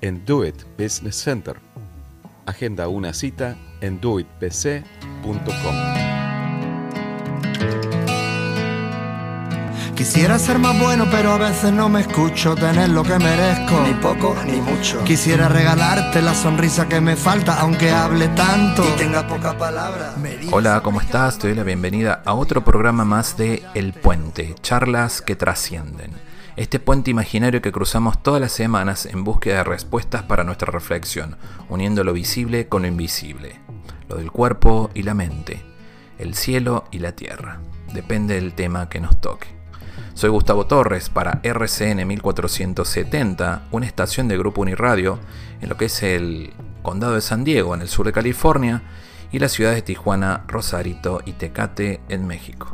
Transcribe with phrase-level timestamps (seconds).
[0.00, 1.56] en Do It Business Center.
[2.46, 5.74] Agenda una cita en doitbc.com.
[10.00, 13.82] Quisiera ser más bueno, pero a veces no me escucho tener lo que merezco.
[13.86, 15.04] Ni poco ni mucho.
[15.04, 20.14] Quisiera regalarte la sonrisa que me falta, aunque hable tanto y tenga poca palabra.
[20.52, 21.38] Hola, ¿cómo estás?
[21.38, 26.29] Te doy la bienvenida a otro programa más de El Puente, charlas que trascienden.
[26.60, 31.38] Este puente imaginario que cruzamos todas las semanas en búsqueda de respuestas para nuestra reflexión,
[31.70, 33.58] uniendo lo visible con lo invisible,
[34.10, 35.62] lo del cuerpo y la mente,
[36.18, 37.62] el cielo y la tierra.
[37.94, 39.46] Depende del tema que nos toque.
[40.12, 45.18] Soy Gustavo Torres para RCN 1470, una estación de Grupo Uniradio
[45.62, 48.82] en lo que es el condado de San Diego, en el sur de California,
[49.32, 52.70] y las ciudades de Tijuana, Rosarito y Tecate, en México.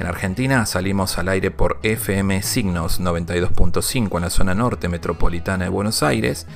[0.00, 5.70] En Argentina salimos al aire por FM Signos 92.5 en la zona norte metropolitana de
[5.70, 6.46] Buenos Aires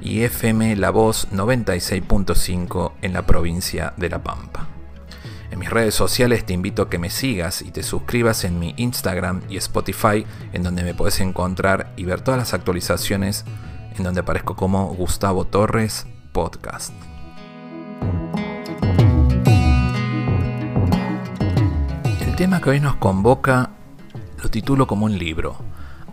[0.00, 4.68] y FM La Voz 96.5 en la provincia de La Pampa.
[5.50, 8.72] En mis redes sociales te invito a que me sigas y te suscribas en mi
[8.78, 13.44] Instagram y Spotify, en donde me puedes encontrar y ver todas las actualizaciones
[13.94, 16.94] en donde aparezco como Gustavo Torres Podcast.
[22.36, 23.70] Tema que hoy nos convoca
[24.42, 25.56] lo titulo como un libro.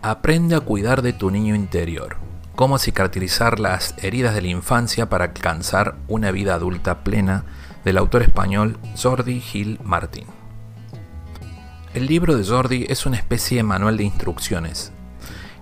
[0.00, 2.16] Aprende a cuidar de tu niño interior.
[2.56, 7.44] Cómo cicatrizar las heridas de la infancia para alcanzar una vida adulta plena
[7.84, 10.24] del autor español Jordi Gil Martín.
[11.92, 14.92] El libro de Jordi es una especie de manual de instrucciones,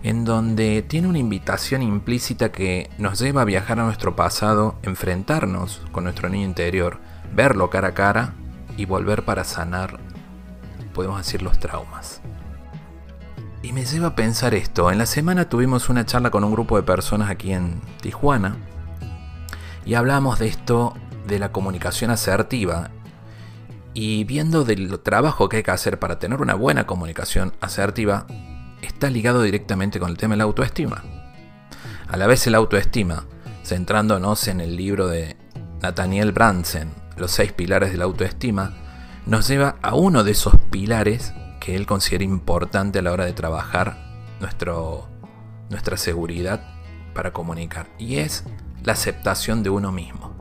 [0.05, 5.83] en donde tiene una invitación implícita que nos lleva a viajar a nuestro pasado, enfrentarnos
[5.91, 7.01] con nuestro niño interior,
[7.35, 8.35] verlo cara a cara
[8.77, 9.99] y volver para sanar,
[10.93, 12.21] podemos decir, los traumas.
[13.63, 14.91] Y me lleva a pensar esto.
[14.91, 18.57] En la semana tuvimos una charla con un grupo de personas aquí en Tijuana
[19.85, 20.95] y hablamos de esto
[21.27, 22.91] de la comunicación asertiva
[23.95, 28.27] y viendo del trabajo que hay que hacer para tener una buena comunicación asertiva,
[28.81, 31.03] está ligado directamente con el tema de la autoestima.
[32.09, 33.25] A la vez el autoestima,
[33.65, 35.37] centrándonos en el libro de
[35.81, 38.75] Nathaniel Bransen, Los seis pilares de la autoestima,
[39.27, 43.33] nos lleva a uno de esos pilares que él considera importante a la hora de
[43.33, 43.97] trabajar
[44.41, 46.61] nuestra seguridad
[47.15, 48.45] para comunicar, y es
[48.83, 50.33] la aceptación de uno mismo.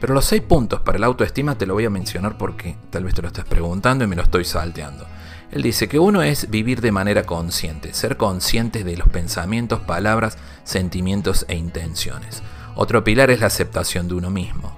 [0.00, 3.14] Pero los seis puntos para la autoestima te lo voy a mencionar porque tal vez
[3.14, 5.06] te lo estás preguntando y me lo estoy salteando.
[5.52, 10.38] Él dice que uno es vivir de manera consciente, ser consciente de los pensamientos, palabras,
[10.64, 12.42] sentimientos e intenciones.
[12.74, 14.71] Otro pilar es la aceptación de uno mismo.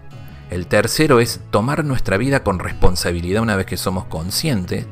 [0.54, 4.86] El tercero es tomar nuestra vida con responsabilidad una vez que somos conscientes.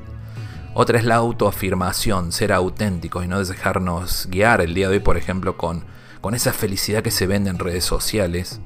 [0.74, 5.16] Otra es la autoafirmación, ser auténticos y no dejarnos guiar el día de hoy, por
[5.16, 5.84] ejemplo, con,
[6.20, 8.60] con esa felicidad que se vende en redes sociales,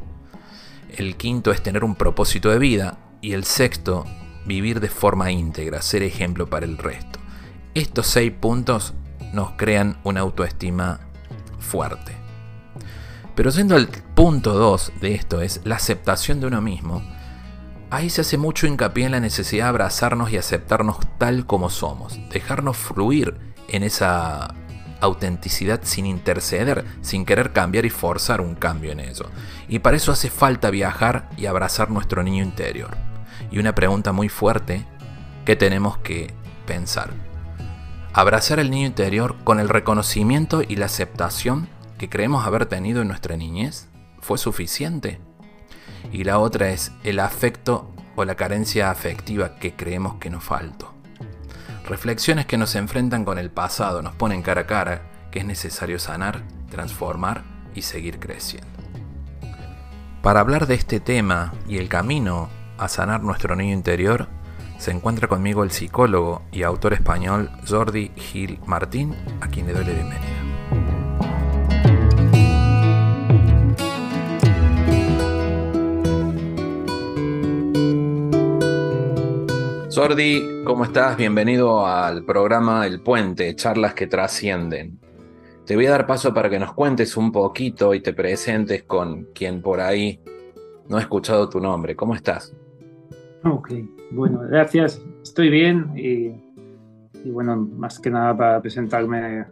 [0.96, 2.96] el quinto es tener un propósito de vida.
[3.20, 4.06] Y el sexto,
[4.46, 7.18] vivir de forma íntegra, ser ejemplo para el resto.
[7.74, 8.94] Estos seis puntos
[9.34, 11.00] nos crean una autoestima
[11.58, 12.25] fuerte.
[13.36, 17.02] Pero yendo al punto 2 de esto es la aceptación de uno mismo,
[17.90, 22.18] ahí se hace mucho hincapié en la necesidad de abrazarnos y aceptarnos tal como somos,
[22.30, 23.36] dejarnos fluir
[23.68, 24.54] en esa
[25.02, 29.26] autenticidad sin interceder, sin querer cambiar y forzar un cambio en eso.
[29.68, 32.96] Y para eso hace falta viajar y abrazar nuestro niño interior.
[33.50, 34.86] Y una pregunta muy fuerte
[35.44, 36.32] que tenemos que
[36.66, 37.10] pensar.
[38.14, 43.08] ¿Abrazar el niño interior con el reconocimiento y la aceptación que creemos haber tenido en
[43.08, 43.88] nuestra niñez
[44.20, 45.20] fue suficiente?
[46.12, 50.94] Y la otra es el afecto o la carencia afectiva que creemos que nos faltó.
[51.88, 55.98] Reflexiones que nos enfrentan con el pasado, nos ponen cara a cara que es necesario
[55.98, 57.44] sanar, transformar
[57.74, 58.68] y seguir creciendo.
[60.22, 62.48] Para hablar de este tema y el camino
[62.78, 64.28] a sanar nuestro niño interior,
[64.78, 69.84] se encuentra conmigo el psicólogo y autor español Jordi Gil Martín, a quien le doy
[69.84, 71.05] la bienvenida.
[79.96, 81.16] Jordi, ¿cómo estás?
[81.16, 85.00] Bienvenido al programa El Puente, charlas que trascienden.
[85.64, 89.28] Te voy a dar paso para que nos cuentes un poquito y te presentes con
[89.32, 90.20] quien por ahí
[90.90, 91.96] no ha escuchado tu nombre.
[91.96, 92.54] ¿Cómo estás?
[93.42, 93.70] Ok,
[94.10, 95.02] bueno, gracias.
[95.22, 96.28] Estoy bien y,
[97.30, 99.46] bueno, más que nada para presentarme,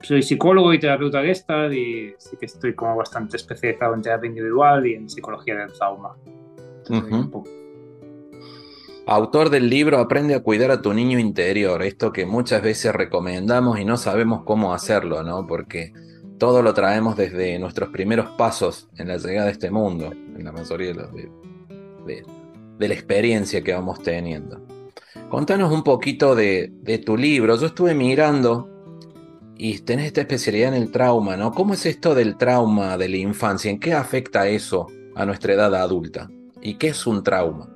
[0.00, 4.86] soy psicólogo y terapeuta gestal y sí que estoy como bastante especializado en terapia individual
[4.86, 6.14] y en psicología del trauma.
[9.08, 13.78] Autor del libro Aprende a cuidar a tu niño interior, esto que muchas veces recomendamos
[13.78, 15.46] y no sabemos cómo hacerlo, ¿no?
[15.46, 15.92] Porque
[16.38, 20.50] todo lo traemos desde nuestros primeros pasos en la llegada de este mundo, en la
[20.50, 24.60] mayoría de, los, de, la experiencia que vamos teniendo.
[25.28, 27.56] Contanos un poquito de, de, tu libro.
[27.56, 28.68] Yo estuve mirando
[29.56, 31.52] y tenés esta especialidad en el trauma, ¿no?
[31.52, 33.70] ¿Cómo es esto del trauma de la infancia?
[33.70, 36.28] ¿En qué afecta eso a nuestra edad adulta?
[36.60, 37.75] ¿Y qué es un trauma?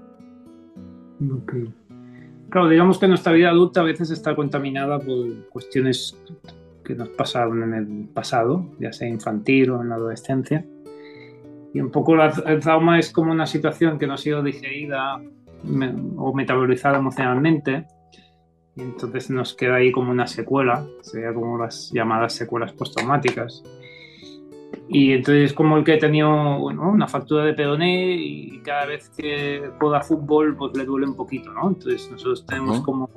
[2.49, 6.19] Claro, digamos que nuestra vida adulta a veces está contaminada por cuestiones
[6.85, 10.65] que nos pasaron en el pasado, ya sea infantil o en la adolescencia.
[11.73, 15.21] Y un poco el trauma es como una situación que no ha sido digerida
[16.17, 17.87] o metabolizada emocionalmente.
[18.75, 23.63] Y entonces nos queda ahí como una secuela, sería como las llamadas secuelas postraumáticas.
[24.93, 26.29] Y entonces como el que ha tenido
[26.59, 31.53] una factura de peroné y cada vez que juega fútbol pues le duele un poquito,
[31.53, 31.69] ¿no?
[31.69, 33.09] Entonces nosotros tenemos como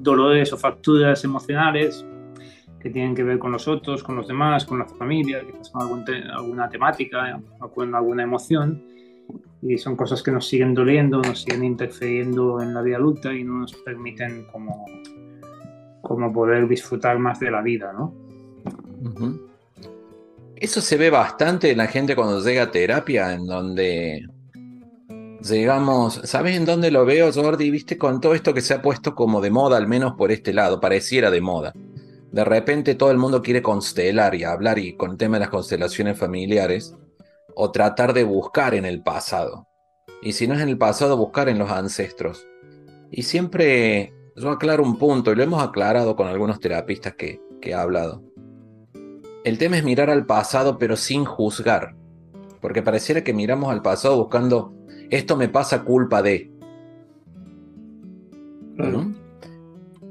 [0.00, 2.04] dolores o facturas emocionales
[2.80, 6.04] que tienen que ver con nosotros, con los demás, con la familia, quizás con
[6.34, 8.82] alguna temática o con alguna emoción.
[9.62, 13.44] Y son cosas que nos siguen doliendo, nos siguen interfiriendo en la vida adulta y
[13.44, 14.84] no nos permiten como,
[16.02, 18.12] como poder disfrutar más de la vida, ¿no?
[20.60, 24.26] Eso se ve bastante en la gente cuando llega a terapia, en donde
[25.42, 27.70] llegamos, ¿sabes en dónde lo veo, Jordi?
[27.70, 30.52] Viste, con todo esto que se ha puesto como de moda, al menos por este
[30.52, 31.72] lado, pareciera de moda.
[32.30, 35.48] De repente todo el mundo quiere constelar y hablar y con el tema de las
[35.48, 36.94] constelaciones familiares,
[37.54, 39.66] o tratar de buscar en el pasado.
[40.20, 42.46] Y si no es en el pasado, buscar en los ancestros.
[43.10, 47.70] Y siempre yo aclaro un punto, y lo hemos aclarado con algunos terapistas que, que
[47.70, 48.22] he hablado.
[49.44, 51.94] El tema es mirar al pasado pero sin juzgar,
[52.60, 54.74] porque pareciera que miramos al pasado buscando
[55.10, 56.50] esto me pasa culpa de.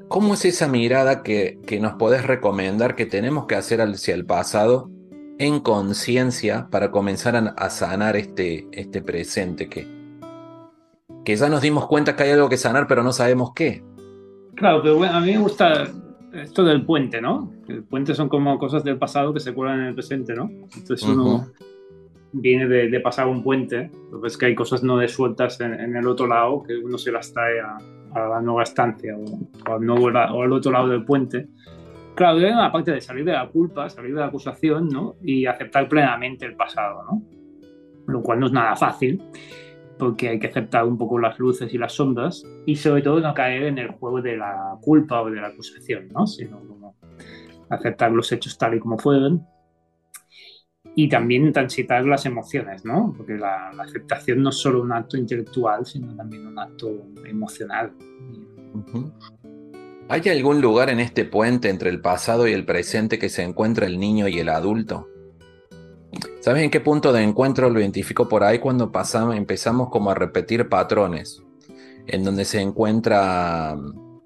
[0.10, 4.26] ¿Cómo es esa mirada que, que, nos podés recomendar que tenemos que hacer hacia el
[4.26, 4.90] pasado
[5.38, 9.88] en conciencia para comenzar a, sanar este, este presente que,
[11.24, 13.84] que ya nos dimos cuenta que hay algo que sanar pero no sabemos qué?
[14.56, 15.88] Claro, pero bueno, a mí me gusta
[16.34, 17.52] esto del puente, ¿no?
[17.68, 20.50] El puente son como cosas del pasado que se cuelan en el presente, ¿no?
[20.76, 21.52] Entonces uno
[22.32, 23.90] viene de, pasar un puente,
[24.26, 27.34] es que hay cosas no desueltas en, en, el otro lado que uno se las
[27.34, 27.78] trae a,
[28.16, 31.48] la nueva estancia o, al nuevo, o, al otro lado del puente.
[32.16, 35.16] Claro, hay una parte de salir de la culpa, salir de la acusación, ¿no?
[35.24, 37.24] Y aceptar plenamente el pasado, ¿no?
[38.08, 39.22] Lo cual no es nada fácil,
[40.00, 43.34] porque hay que aceptar un poco las luces y las sombras y sobre todo no
[43.34, 46.26] caer en el juego de la culpa o de la acusación, ¿no?
[46.26, 46.96] sino como
[47.70, 49.46] aceptar los hechos tal y como fueron
[50.96, 53.14] y también transitar las emociones, ¿no?
[53.16, 56.90] porque la, aceptación no es solo un acto intelectual, sino también un acto
[57.26, 57.94] emocional.
[60.08, 63.86] ¿Hay algún lugar en este puente entre el pasado y el presente que se encuentra
[63.86, 65.08] el niño y el adulto?
[66.50, 68.92] ¿Sabes en qué punto de encuentro lo identifico por ahí cuando
[69.36, 71.44] empezamos como a repetir patrones?
[72.08, 74.24] En donde se encuentra mm,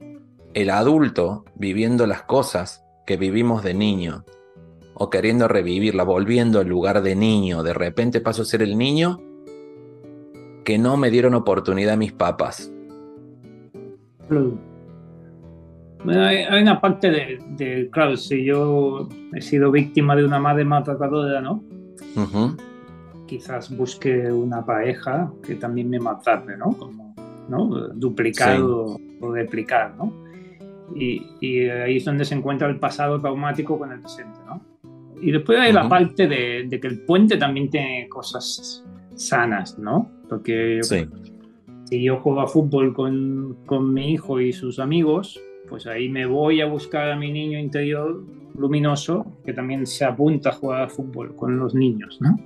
[0.53, 4.23] el adulto viviendo las cosas que vivimos de niño
[4.93, 7.61] o queriendo revivirla, volviendo al lugar de niño.
[7.61, 9.19] De repente paso a ser el niño
[10.63, 12.71] que no me dieron oportunidad mis papás.
[16.07, 17.11] hay, una parte
[17.57, 21.72] de, claro, si yo he sido víctima de una madre maltratadora, ¿no?
[23.27, 26.77] Quizás busque una pareja que también me maltrate, ¿no?
[26.77, 27.15] Como,
[27.50, 27.89] ¿no?
[27.89, 30.13] Duplicar o, replicar, ¿no?
[30.95, 34.62] Y, ahí es donde se encuentra el pasado traumático con el presente, ¿no?
[35.21, 38.83] Y después hay la parte de, que el puente también tiene cosas
[39.15, 40.12] sanas, ¿no?
[40.27, 46.09] Porque si yo juego a fútbol con, con mi hijo y sus amigos, pues ahí
[46.09, 48.23] me voy a buscar a mi niño interior
[48.57, 52.38] luminoso que también se apunta a jugar al fútbol con los niños, ¿no?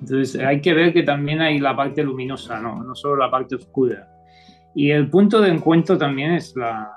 [0.00, 2.82] Entonces hay que ver que también hay la parte luminosa, ¿no?
[2.82, 4.08] No solo la parte oscura.
[4.74, 6.94] Y el punto de encuentro también es la,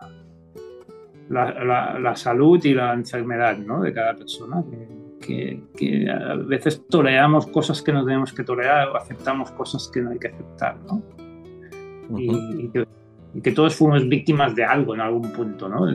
[1.30, 3.82] la, la, salud y la enfermedad, ¿no?
[3.82, 4.64] De cada persona.
[5.22, 10.02] Que, que, a veces toleramos cosas que no tenemos que tolerar o aceptamos cosas que
[10.02, 11.02] no hay que aceptar, ¿no?
[12.18, 12.88] y, que,
[13.34, 15.88] y, que, todos fuimos víctimas de algo en algún punto, ¿no?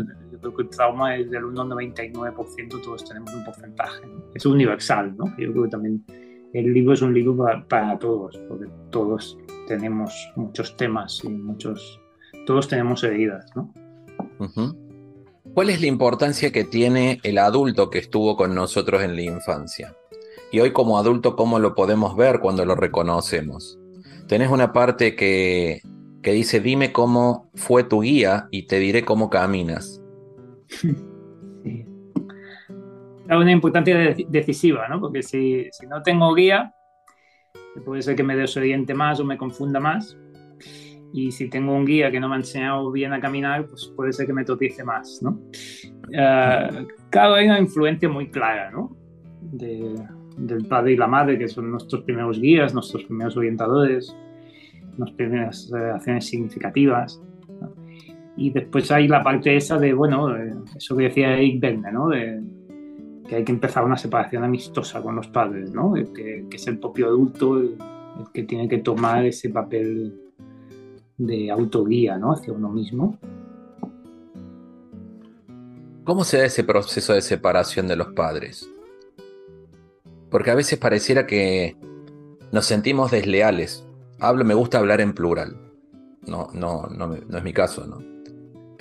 [0.42, 4.02] Creo que el trauma es del 1,99%, todos tenemos un porcentaje.
[4.34, 5.26] Es universal, ¿no?
[5.38, 6.04] Yo creo que también
[6.52, 12.00] el libro es un libro para, para, todos, porque todos tenemos muchos temas y muchos,
[12.46, 13.72] todos tenemos heridas, ¿no?
[15.54, 19.94] ¿Cuál es la importancia que tiene el adulto que estuvo con nosotros en la infancia?
[20.50, 23.78] Y hoy como adulto, ¿cómo lo podemos ver cuando lo reconocemos?
[24.26, 25.80] Tenés una parte que,
[26.22, 30.01] que dice, dime cómo fue tu guía y te diré cómo caminas.
[30.80, 31.86] Sí.
[33.28, 35.00] Es una importancia decisiva, ¿no?
[35.00, 36.74] Porque si, si, no tengo guía,
[37.84, 40.18] puede ser que me desoriente más o me confunda más.
[41.14, 44.12] Y si tengo un guía que no me ha enseñado bien a caminar, pues puede
[44.12, 45.40] ser que me tropiece más, ¿no?
[46.08, 48.96] Uh, claro, hay una influencia muy clara, ¿no?
[49.40, 49.94] De,
[50.36, 54.14] del padre y la madre, que son nuestros primeros guías, nuestros primeros orientadores,
[54.96, 57.20] nuestras primeras eh, acciones significativas.
[58.36, 60.34] Y después hay la parte esa de, bueno,
[60.76, 62.08] eso que decía Eric Berne, ¿no?
[62.08, 62.42] De,
[63.28, 65.92] que hay que empezar una separación amistosa con los padres, ¿no?
[65.94, 67.76] Que, que es el propio adulto el,
[68.18, 70.18] el, que tiene que tomar ese papel
[71.18, 72.32] de autoguía, ¿no?
[72.32, 73.18] Hacia uno mismo.
[76.04, 78.68] ¿Cómo se da ese proceso de separación de los padres?
[80.30, 81.76] Porque a veces pareciera que
[82.50, 83.86] nos sentimos desleales.
[84.18, 85.56] Hablo, me gusta hablar en plural.
[86.26, 87.98] No, no, no, no es mi caso, ¿no?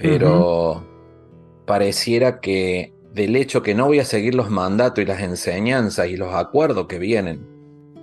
[0.01, 1.65] Pero uh -huh.
[1.65, 6.17] pareciera que del hecho que no voy a seguir los mandatos y las enseñanzas y
[6.17, 7.46] los acuerdos que vienen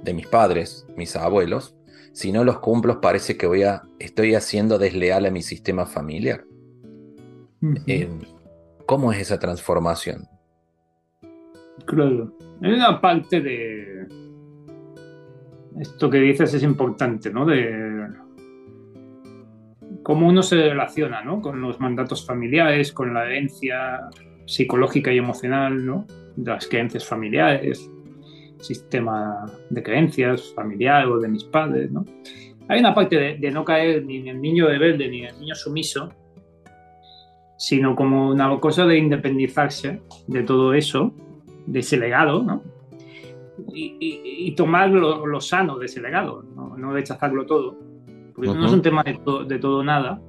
[0.05, 1.77] de mis padres, mis abuelos,
[2.13, 6.45] si no los cumplo parece que voy a, estoy haciendo desleal a mi sistema familiar.
[7.61, 7.83] Uh -huh.
[7.87, 8.09] eh,
[8.87, 10.27] ¿Cómo es esa transformación?
[11.85, 14.07] Claro, hay una parte de
[15.81, 17.47] esto que dices es importante, ¿no?
[17.47, 18.09] De
[20.09, 21.43] cómo uno se relaciona ¿no?
[21.43, 24.09] con los mandatos familiares, con la herencia
[24.47, 26.07] psicológica y emocional ¿no?
[26.39, 27.91] las creencias familiares,
[28.59, 31.91] sistema de creencias familiar o de mis padres.
[31.91, 32.07] ¿no?
[32.69, 35.55] Hay una parte de, no caer ni en el niño rebelde ni en el niño
[35.55, 36.11] sumiso,
[37.59, 41.13] sino como una cosa de independizarse de todo eso,
[41.67, 42.63] de ese legado, ¿no?
[43.75, 47.88] y, y, tomar lo, lo, sano de ese legado, no, no rechazarlo todo
[48.39, 48.61] porque uh -huh.
[48.61, 50.21] no es un tema de, to de todo nada,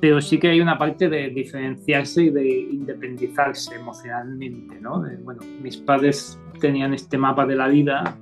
[0.00, 5.00] pero sí que hay una parte de diferenciarse y de independizarse emocionalmente, ¿no?
[5.00, 8.16] De, bueno, mis padres tenían este mapa de la vida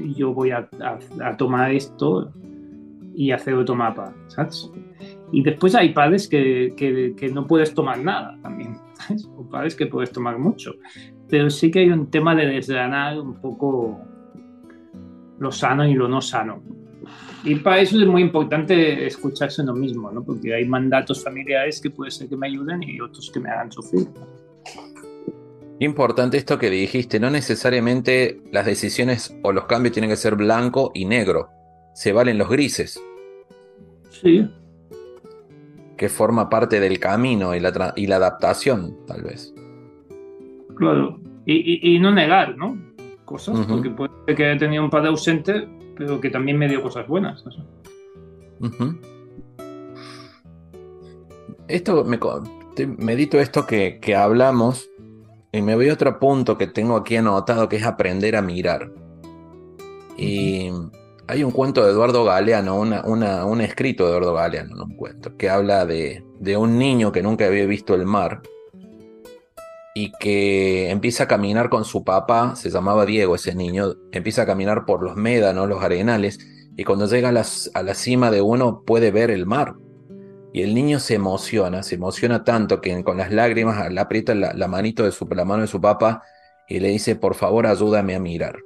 [0.00, 2.32] y yo voy a, a, a tomar esto
[3.16, 4.70] y hacer otro mapa, ¿sabes?
[5.32, 9.28] Y después hay padres que, que, que, no puedes tomar nada también, ¿sabes?
[9.36, 10.76] O padres que puedes tomar mucho.
[11.28, 14.00] Pero sí que hay un tema de desgranar un poco
[15.40, 16.62] lo sano y lo no sano.
[17.44, 20.22] Y para eso es muy importante escucharse uno mismo, ¿no?
[20.24, 23.70] Porque hay mandatos familiares que puede ser que me ayuden y otros que me hagan
[23.70, 24.08] sufrir.
[25.80, 30.90] Importante esto que dijiste, no necesariamente las decisiones o los cambios tienen que ser blanco
[30.94, 31.50] y negro,
[31.94, 33.02] se valen los grises.
[34.08, 34.48] Sí.
[35.96, 39.52] Que forma parte del camino y la, y la adaptación, tal vez.
[40.76, 42.78] Claro, y, y, y no negar, ¿no?
[43.24, 43.66] Cosas, uh -huh.
[43.66, 47.06] porque puede ser que haya tenido un padre ausente, pero que también me dio cosas
[47.06, 47.44] buenas.
[47.44, 47.52] ¿no?
[48.60, 49.00] Uh -huh.
[51.68, 52.18] Esto, me,
[52.98, 54.90] medito esto que, que, hablamos
[55.52, 58.90] y me voy a otro punto que tengo aquí anotado que es aprender a mirar.
[60.16, 60.70] Y
[61.26, 64.96] hay un cuento de Eduardo Galeano, una, una, un escrito de Eduardo Galeano, no un
[64.96, 68.42] cuento, que habla de, de un niño que nunca había visto el mar
[69.94, 74.46] y que empieza a caminar con su papá, se llamaba Diego ese niño, empieza a
[74.46, 76.40] caminar por los médanos, los arenales,
[76.76, 79.76] y cuando llega a, las, a, la cima de uno puede ver el mar.
[80.52, 84.52] Y el niño se emociona, se emociona tanto que con las lágrimas le aprieta la,
[84.52, 86.22] la manito de su, la mano de su papá
[86.68, 88.58] y le dice, por favor ayúdame a mirar.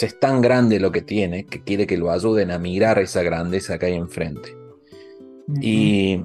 [0.00, 3.78] Es tan grande lo que tiene que quiere que lo ayuden a mirar esa grandeza
[3.78, 4.56] que hay enfrente.
[5.48, 5.58] Uh -huh.
[5.62, 6.24] Y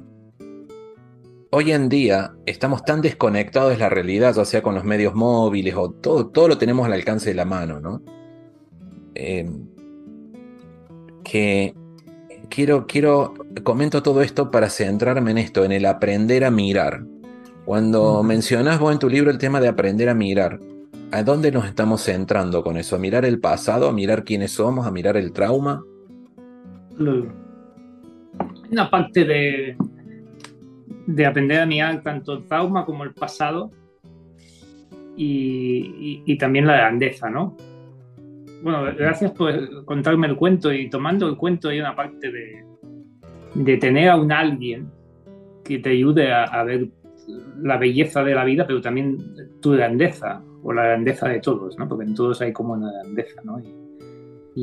[1.54, 5.74] hoy en día estamos tan desconectados de la realidad, ya sea con los medios móviles
[5.76, 8.02] o todo, todo lo tenemos al alcance de la mano, ¿no?
[9.14, 9.50] Eh,
[11.22, 11.74] que,
[12.48, 17.04] quiero, quiero, comento todo esto para centrarme en esto, en el aprender a mirar.
[17.66, 20.58] Cuando mencionas vos en tu libro el tema de aprender a mirar,
[21.10, 22.96] ¿a dónde nos estamos centrando con eso?
[22.96, 23.88] ¿A mirar el pasado?
[23.88, 24.86] ¿A mirar quiénes somos?
[24.86, 25.84] ¿A mirar el trauma?
[28.70, 29.76] Una parte de,
[31.06, 33.70] de aprender a mirar tanto el trauma como el pasado
[35.16, 37.56] y, también la grandeza, ¿no?
[38.62, 42.64] Bueno, gracias por contarme el cuento y tomando el cuento hay una parte de,
[43.54, 44.90] de tener a un alguien
[45.64, 46.88] que te ayude a, ver
[47.60, 49.18] la belleza de la vida, pero también
[49.60, 51.88] tu grandeza o la grandeza de todos, ¿no?
[51.88, 53.60] Porque en todos hay como una grandeza, ¿no?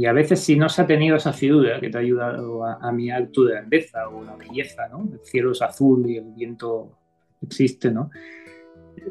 [0.06, 3.28] A veces si no se ha tenido esa figura que te ha ayudado a, mirar
[3.28, 5.10] tu grandeza o la belleza, ¿no?
[5.12, 6.92] El cielo es azul y el viento
[7.42, 8.12] existe, ¿no?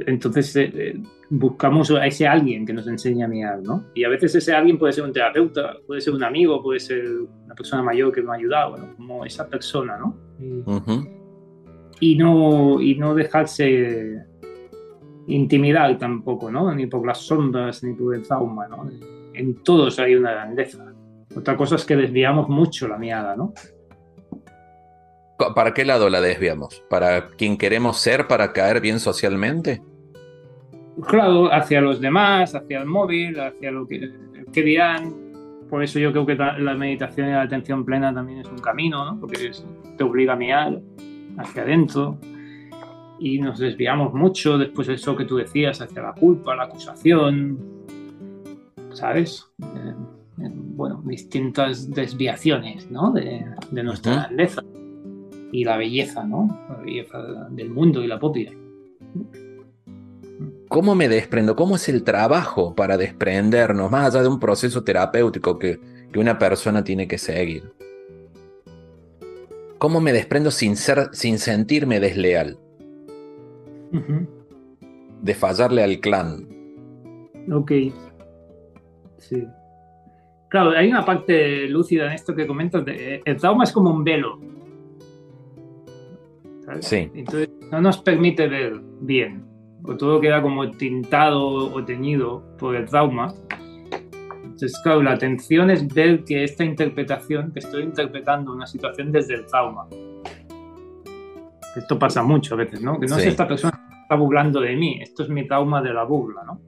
[0.06, 3.86] Entonces eh, eh, buscamos a ese alguien que nos enseñe a mirar, ¿no?
[3.94, 7.04] Y a veces ese alguien puede ser un terapeuta, puede ser un amigo, puede ser
[7.44, 10.16] una persona mayor que nos ha ayudado, como esa persona, ¿no?
[12.00, 14.24] Y, no, y no dejarse
[15.26, 16.72] intimidar tampoco, ¿no?
[16.72, 18.88] Ni por las sombras, ni por el trauma, ¿no?
[19.38, 20.84] En todos hay una grandeza.
[21.34, 23.52] Otra cosa es que desviamos mucho la mirada, ¿no?
[25.54, 26.82] ¿Para qué lado la desviamos?
[26.90, 29.80] ¿Para quien queremos ser para caer bien socialmente?
[31.06, 34.12] Claro, hacia los demás, hacia el móvil, hacia lo que,
[34.52, 35.14] querían.
[35.70, 39.04] Por eso yo creo que la meditación y la atención plena también es un camino,
[39.04, 39.20] ¿no?
[39.20, 39.52] Porque
[39.96, 40.80] te obliga a mirar
[41.36, 42.18] hacia adentro
[43.20, 47.77] y nos desviamos mucho después de eso que tú decías, hacia la culpa, la acusación,
[48.92, 49.46] ¿sabes?
[49.62, 49.94] Eh,
[50.42, 53.12] eh, bueno, distintas desviaciones, ¿no?
[53.12, 54.62] De, nuestra grandeza
[55.52, 56.48] y la belleza, ¿no?
[56.68, 57.18] La belleza
[57.50, 58.52] del mundo y la propia.
[60.68, 61.56] ¿Cómo me desprendo?
[61.56, 65.80] ¿Cómo es el trabajo para desprendernos, más allá de un proceso terapéutico que,
[66.16, 67.72] una persona tiene que seguir?
[69.78, 72.58] ¿Cómo me desprendo sin, ser, sin sentirme desleal?
[75.22, 76.48] De fallarle al clan.
[77.52, 77.72] Ok.
[79.28, 79.46] Sí.
[80.48, 82.82] Claro, hay una parte lúcida en esto que comentas.
[82.86, 84.40] el trauma es como un velo.
[86.80, 87.10] Sí.
[87.14, 89.44] Entonces no nos permite ver bien.
[89.84, 93.32] O todo queda como tintado o teñido por el trauma.
[94.42, 99.34] Entonces, claro, la atención es ver que esta interpretación, que estoy interpretando una situación desde
[99.34, 99.86] el trauma.
[101.76, 102.98] Esto pasa mucho a veces, ¿no?
[102.98, 106.02] Que no sé, esta persona está burlando de mí, esto es mi trauma de la
[106.04, 106.60] burla, ¿no?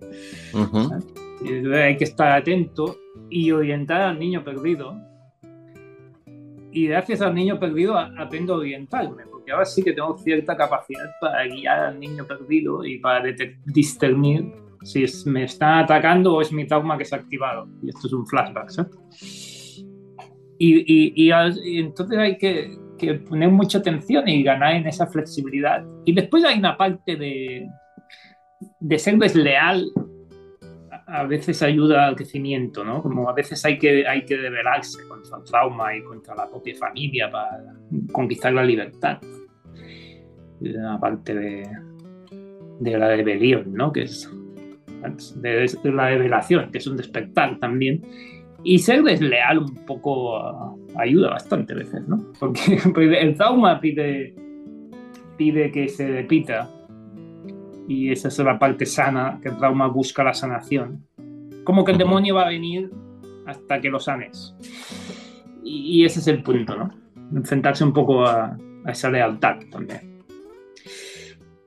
[0.53, 1.30] y
[1.75, 2.97] hay que estar atento
[3.29, 4.95] y orientar al niño perdido.
[6.73, 11.11] Y gracias al niño perdido aprendo a orientarme, porque ahora sí que tengo cierta capacidad
[11.21, 13.25] para guiar al niño perdido y para
[13.67, 17.69] discernir si me está atacando o es mi trauma que se ha activado.
[17.83, 18.71] Y esto es un flashback,
[20.63, 21.33] y, y,
[21.79, 25.83] entonces hay que, que, poner mucha atención y ganar en esa flexibilidad.
[26.05, 27.67] Y después hay una parte de,
[28.79, 29.91] de ser desleal.
[31.13, 33.03] A veces ayuda al crecimiento, ¿no?
[33.03, 36.75] Como a veces hay que, hay que debelarse contra el trauma y contra la propia
[36.77, 37.75] familia para
[38.13, 39.19] conquistar la libertad.
[40.63, 41.69] Es una parte de,
[42.81, 43.93] de la rebelión, ¿no?
[43.93, 44.31] Que es
[45.37, 48.03] de, la revelación, que es un despertar también.
[48.63, 52.19] Y ser desleal un poco ah, ayuda bastante a veces, ¿no?
[52.39, 52.79] Porque
[53.21, 54.35] el trauma pide,
[55.37, 56.71] pide que se repita.
[57.91, 61.09] Y esa es la parte sana, que el trauma busca la sanación.
[61.65, 62.89] Como que el demonio va a venir
[63.47, 64.55] hasta que lo sanes.
[65.65, 66.95] Y, ese es el punto, ¿no?
[67.35, 70.23] Enfrentarse un poco a, esa lealtad también.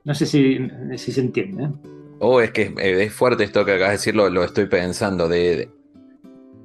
[0.04, 1.64] No sé si, si se entiende.
[1.64, 1.70] ¿eh?
[2.20, 5.28] Oh, es que es fuerte esto que acabas de decir, lo, estoy pensando.
[5.28, 5.68] De,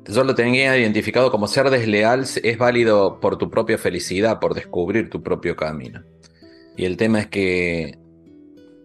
[0.06, 5.10] yo lo tenía identificado como ser desleal es válido por tu propia felicidad, por descubrir
[5.10, 6.02] tu propio camino.
[6.78, 7.99] Y el tema es que,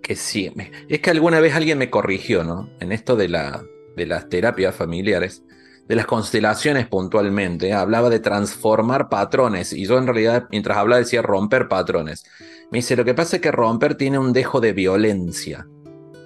[0.05, 0.53] que sí,
[0.89, 2.69] es que alguna vez alguien me corrigió, ¿no?
[2.79, 3.65] En esto de, la,
[3.97, 5.43] de las terapias familiares,
[5.89, 11.23] de las constelaciones puntualmente, hablaba de transformar patrones y yo en realidad mientras hablaba decía
[11.23, 12.25] romper patrones.
[12.71, 15.67] Me dice, lo que pasa es que romper tiene un dejo de violencia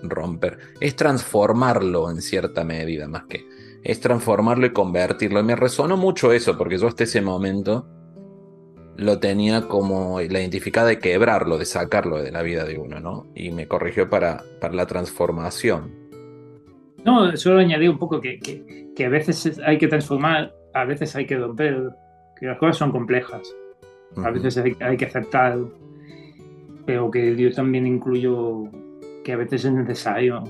[0.02, 3.48] romper, es transformarlo en cierta medida más que,
[3.84, 5.38] es transformarlo y convertirlo.
[5.38, 7.86] Y me resonó mucho eso, porque yo hasta ese momento
[8.98, 13.26] lo tenía como la identificada de quebrarlo, de sacarlo de la vida de uno, ¿no?
[13.32, 15.94] Y me corrigió para, para la transformación.
[17.04, 18.40] No, solo añadí un poco que,
[18.94, 21.90] que, a veces hay que transformar, a veces hay que romper,
[22.38, 23.54] que las cosas son complejas.
[24.16, 25.58] A veces hay, hay que aceptar,
[26.84, 28.64] pero que Dios también incluyó
[29.22, 30.42] que a veces es necesario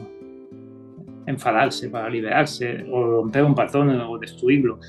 [1.29, 4.81] enfadarse, para liberarse, o romper un patrón o destruirlo.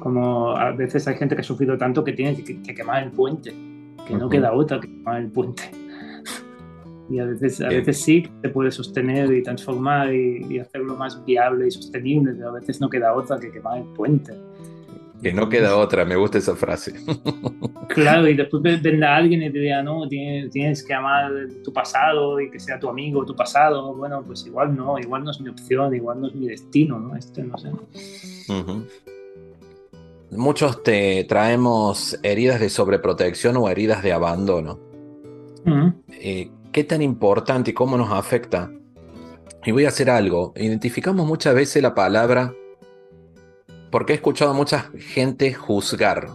[0.00, 3.10] Como a veces hay gente que ha sufrido tanto que tiene que, que quemar el
[3.10, 3.54] puente,
[4.06, 5.62] que no queda otra que quemar el puente.
[7.10, 11.24] y a veces, a veces sí se puede sostener y transformar y, y, hacerlo más
[11.24, 14.32] viable y sostenible, pero a veces no queda otra que quemar el puente.
[15.24, 16.92] Que no queda otra, me gusta esa frase.
[17.86, 21.30] Claro, y después vendrá alguien y te dirá, no, tienes, tienes, que amar
[21.62, 23.94] tu pasado y que sea tu amigo tu pasado.
[23.94, 27.14] Bueno, pues igual no, igual no es mi opción, igual no es mi destino, ¿no?
[27.14, 27.68] Este no sé.
[27.68, 28.84] Uh -huh.
[30.30, 34.80] Muchos te traemos heridas de sobreprotección o heridas de abandono.
[35.64, 35.94] Uh -huh.
[36.08, 38.72] eh, ¿Qué tan importante y cómo nos afecta?
[39.64, 40.52] Y voy a hacer algo.
[40.56, 42.52] Identificamos muchas veces la palabra
[43.94, 46.30] porque he escuchado a mucha gente juzgar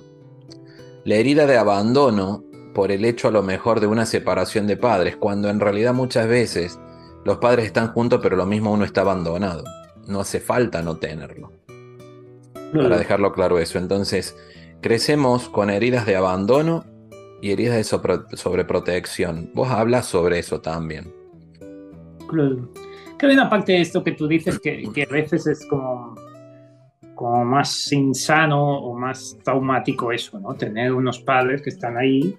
[1.04, 2.42] la herida de abandono
[2.74, 6.30] por el hecho a lo mejor de una separación de padres, cuando en realidad muchas
[6.30, 6.80] veces
[7.26, 9.66] los padres están juntos pero lo mismo uno está abandonado.
[10.08, 11.52] No hace falta no tenerlo.
[12.72, 13.78] Para dejarlo claro eso.
[13.78, 14.38] Entonces,
[14.80, 16.86] crecemos con heridas de abandono
[17.42, 19.52] y heridas de sobre, sobreprotección.
[19.54, 21.14] Vos hablas sobre eso también.
[22.30, 22.70] Claro.
[23.18, 26.16] Que una parte de esto que tú dices que, que a veces es como
[27.20, 30.54] como más insano o más traumático eso, ¿no?
[30.54, 32.34] Tener unos padres que están ahí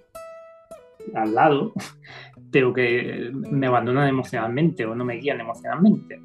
[1.15, 1.75] al lado,
[2.51, 6.19] pero que me abandonan emocionalmente o no me guían emocionalmente.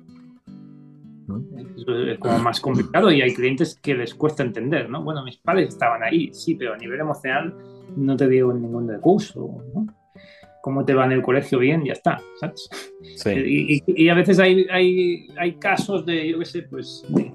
[1.76, 5.04] Eso es como más complicado y hay clientes que les cuesta entender, ¿no?
[5.04, 7.54] Bueno, mis padres estaban ahí, sí, pero a nivel emocional
[7.98, 9.86] no te dieron ningún recurso, ¿no?
[10.62, 12.70] cómo te va en el colegio bien, ya está, ¿sabes?
[13.18, 13.30] Sí.
[13.36, 17.34] Y, y, y, a veces hay, hay, hay casos de, yo qué sé, pues, de,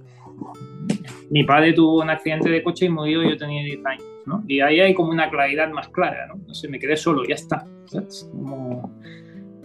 [1.31, 4.45] mi padre tuvo un accidente de coche y murió yo tenía 10 años, ¿no?
[4.47, 6.41] Y ahí hay como una claridad más clara, ¿no?
[6.47, 8.29] No sé, me quedé solo, ya está, ¿sabes?
[8.33, 8.99] Como...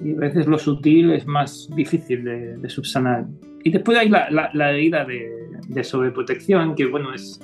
[0.03, 3.25] Y a veces lo sutil es más difícil de, de subsanar.
[3.63, 5.31] Y después hay la, la, la herida de,
[5.69, 7.39] de, sobreprotección, que bueno, es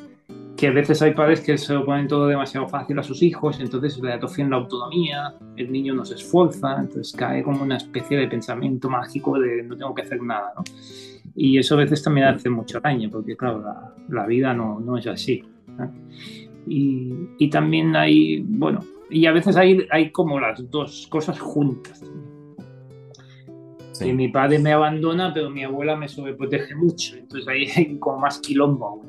[0.62, 3.60] que a veces hay padres que se lo ponen todo demasiado fácil a sus hijos,
[3.60, 8.16] entonces le atrofian la autonomía, el niño no se esfuerza, entonces cae como una especie
[8.16, 10.64] de pensamiento mágico de no tengo que hacer nada, ¿no?
[11.36, 15.00] Y eso a veces también hace mucho daño, porque claro, la, la vida no, no,
[15.00, 15.44] es así.
[16.68, 22.04] Y, y, también hay, bueno, y a veces hay, hay como las dos cosas juntas.
[23.94, 24.10] Sí.
[24.10, 27.16] Y mi padre me abandona, pero mi abuela me sobreprotege mucho.
[27.16, 29.02] Entonces ahí hay como más quilombo.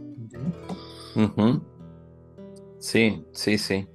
[2.79, 3.87] Sí, sí, sí.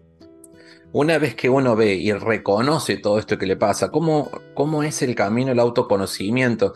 [0.93, 5.01] Una vez que uno ve y reconoce todo esto que le pasa, ¿cómo, cómo es
[5.01, 6.73] el camino el autoconocimiento?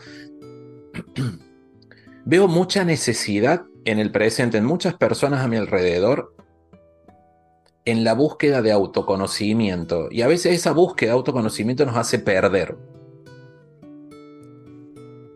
[2.24, 6.34] Veo mucha necesidad en el presente, en muchas personas a mi alrededor,
[7.84, 10.08] en la búsqueda de autoconocimiento.
[10.10, 12.76] Y a veces esa búsqueda de autoconocimiento nos hace perder.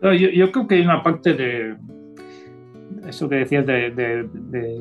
[0.01, 1.75] Yo creo que hay una parte de
[3.07, 4.29] eso que decías de,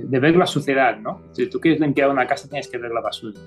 [0.08, 1.22] ver la suciedad, ¿no?
[1.32, 3.40] Si tú quieres limpiar una casa tienes que ver la basura.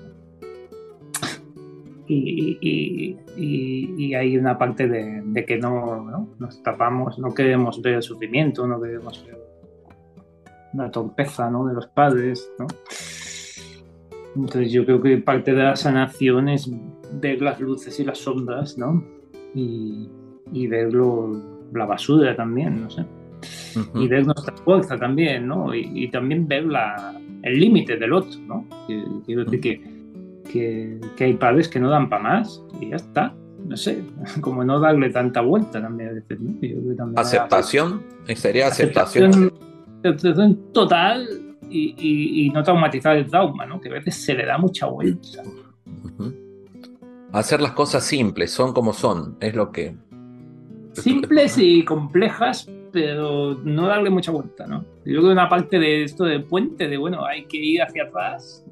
[2.06, 3.16] Y,
[4.14, 8.80] hay una parte de, que no, no, nos tapamos, no queremos ver el sufrimiento, no
[8.80, 9.38] queremos ver
[10.74, 11.66] la torpeza ¿no?
[11.66, 12.50] de los padres.
[12.58, 12.66] ¿no?
[14.34, 16.70] Entonces yo creo que parte de la sanación es
[17.20, 19.04] ver las luces y las sombras ¿no?
[19.54, 20.08] y,
[20.52, 23.04] y ver la basura también, no sé.
[23.76, 24.04] Uh -huh.
[24.04, 25.74] Y ver nuestra fuerza también, ¿no?
[25.74, 28.66] Y, también ver la, el límite del otro, ¿no?
[29.24, 30.00] Quiero decir que
[30.50, 33.34] que, que, hay padres que no dan para más y ya está.
[33.66, 34.02] No sé,
[34.40, 36.40] como no darle tanta vuelta también a veces.
[36.40, 36.96] ¿no?
[36.96, 38.02] También ¿Aceptación?
[38.34, 39.52] ¿Sería aceptación?
[40.02, 41.28] aceptación total
[41.68, 43.80] y, y, y, no traumatizar el trauma, ¿no?
[43.80, 45.42] Que a veces se le da mucha vuelta.
[45.44, 46.34] Uh -huh.
[47.32, 49.94] Hacer las cosas simples, son como son, es lo que...
[50.94, 54.84] Simples y complejas, pero no darle mucha vuelta, ¿no?
[55.04, 58.04] Yo creo que una parte de esto del puente, de bueno, hay que ir hacia
[58.04, 58.64] atrás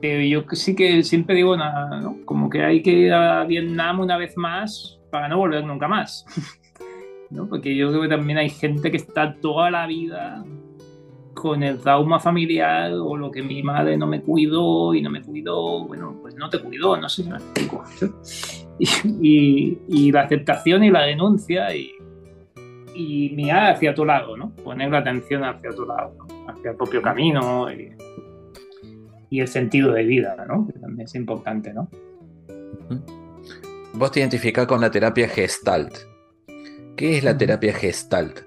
[0.00, 2.16] pero yo sí que siempre digo, nada, ¿no?
[2.24, 6.24] como que hay que ir a Vietnam una vez más para no volver nunca más.
[7.30, 7.48] ¿no?
[7.48, 10.44] Porque yo creo que también hay gente que está toda la vida
[11.34, 15.22] con el trauma familiar o lo que mi madre no me cuidó y no me
[15.22, 17.84] cuidó, bueno, pues no te cuidó, no sé si me explico.
[18.82, 18.88] Y,
[19.20, 21.92] y, y, la aceptación y la denuncia y,
[23.00, 24.50] y mirar hacia tu lado, ¿no?
[24.56, 26.50] Poner la atención hacia tu lado, ¿no?
[26.50, 27.72] hacia el propio camino.
[27.72, 27.92] Y,
[29.30, 30.66] y el sentido de vida, ¿no?
[30.66, 31.88] Que también es importante, ¿no?
[33.94, 35.94] Vos te identificás con la terapia Gestalt.
[36.96, 38.40] ¿Qué es la terapia Gestalt?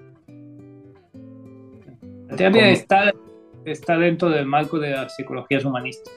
[2.28, 2.74] La terapia ¿Cómo?
[2.74, 3.16] Gestalt
[3.64, 6.12] está dentro del marco de las psicologías humanistas.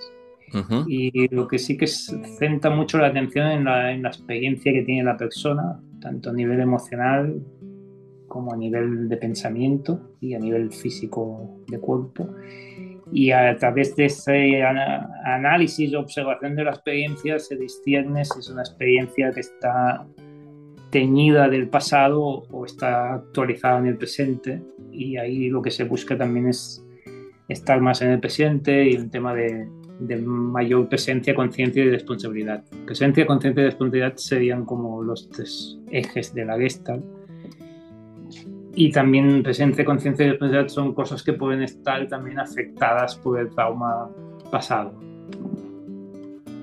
[0.53, 0.85] Uh -huh.
[0.87, 4.83] Y lo que sí que centra mucho la atención en la, en la, experiencia que
[4.83, 7.41] tiene la persona, tanto a nivel emocional
[8.27, 12.29] como a nivel de pensamiento y a nivel físico de cuerpo.
[13.11, 18.49] Y a través de ese análisis o observación de la experiencia se discierne si es
[18.49, 20.05] una experiencia que está
[20.89, 24.61] teñida del pasado o está actualizada en el presente.
[24.91, 26.85] Y ahí lo que se busca también es
[27.47, 29.67] estar más en el presente y un tema de,
[29.99, 32.63] de mayor presencia, conciencia y responsabilidad.
[32.85, 37.05] Presencia, conciencia y responsabilidad serían como los tres ejes de la Gestalt.
[38.79, 43.49] Y también presencia, conciencia y responsabilidad son cosas que pueden estar también afectadas por el
[43.49, 44.07] trauma
[44.51, 44.93] pasado.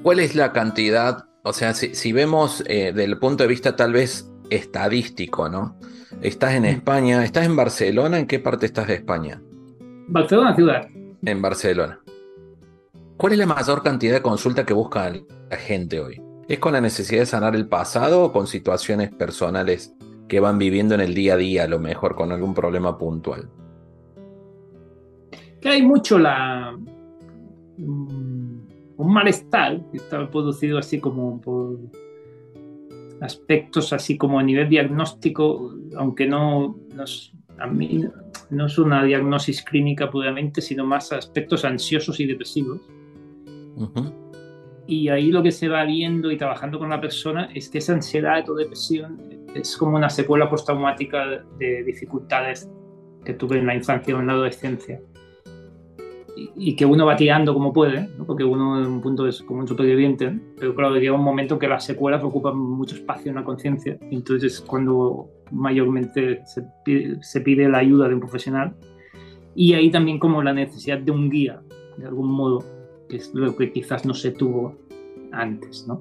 [0.05, 1.25] ¿Cuál es la cantidad?
[1.43, 5.77] O sea, si, vemos eh, desde el punto de vista tal vez estadístico, ¿no?
[6.23, 9.43] Estás en España, estás en Barcelona, ¿en qué parte estás de España?
[10.07, 10.87] Barcelona ciudad.
[11.25, 11.99] En Barcelona.
[13.17, 16.23] ¿Cuál es la mayor cantidad de consulta que busca la gente hoy?
[16.47, 19.97] ¿Es con la necesidad de sanar el pasado o con situaciones personales
[20.29, 23.49] que van viviendo en el día a día, a lo mejor con algún problema puntual?
[25.61, 26.77] Que hay mucho la
[27.79, 28.55] mm,
[28.97, 31.79] un malestar que está producido así como por
[33.21, 36.77] aspectos así como a nivel diagnóstico, aunque no,
[37.59, 38.05] a mí
[38.51, 42.81] no es una diagnosis clínica puramente, sino más aspectos ansiosos y depresivos
[44.87, 47.95] y ahí lo que se va viendo y trabajando con la persona es que esa
[47.95, 49.19] ansiedad o depresión
[49.55, 52.69] es como una secuela postraumática de dificultades
[53.25, 55.01] que tuve en la infancia o en la adolescencia.
[56.57, 59.69] Y, que uno va tirando como puede, porque uno en un punto es como un
[59.69, 63.97] superviviente, pero claro, llega un momento que las secuelas ocupan mucho espacio en la conciencia,
[64.11, 68.75] entonces es cuando mayormente se pide, se pide la ayuda de un profesional.
[69.55, 71.63] Y ahí también como la necesidad de un guía,
[71.97, 72.65] de algún modo,
[73.15, 74.75] que es lo que quizás no se tuvo
[75.31, 76.01] antes, ¿no?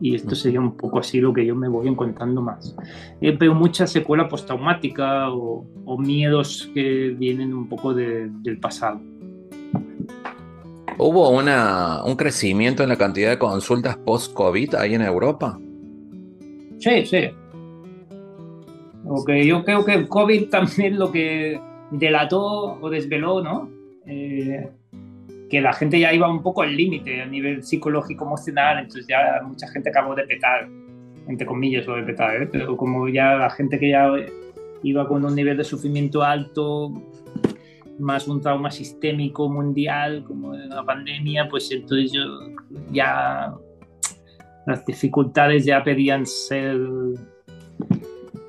[0.00, 2.74] Y esto sería un poco así lo que yo me voy encontrando más.
[3.20, 8.98] Eh, pero mucha secuela postraumática o, o miedos que vienen un poco del pasado.
[10.96, 15.58] ¿Hubo una, un crecimiento en la cantidad de consultas post-COVID ahí en Europa?
[16.78, 17.28] Sí, sí.
[19.06, 23.68] Okay, yo creo que el COVID también lo que delató o desveló, ¿no?
[24.06, 24.70] Eh,
[25.54, 29.40] que la gente ya iba un poco al límite a nivel psicológico, emocional, entonces ya
[29.46, 30.68] mucha gente acabó de petar,
[31.28, 32.48] entre comillas lo de petar, ¿eh?
[32.50, 34.10] pero como ya la gente que ya
[34.82, 36.92] iba con un nivel de sufrimiento alto,
[38.00, 42.22] más un trauma sistémico mundial como la pandemia, pues entonces yo
[42.90, 43.54] ya
[44.66, 46.80] las dificultades ya pedían ser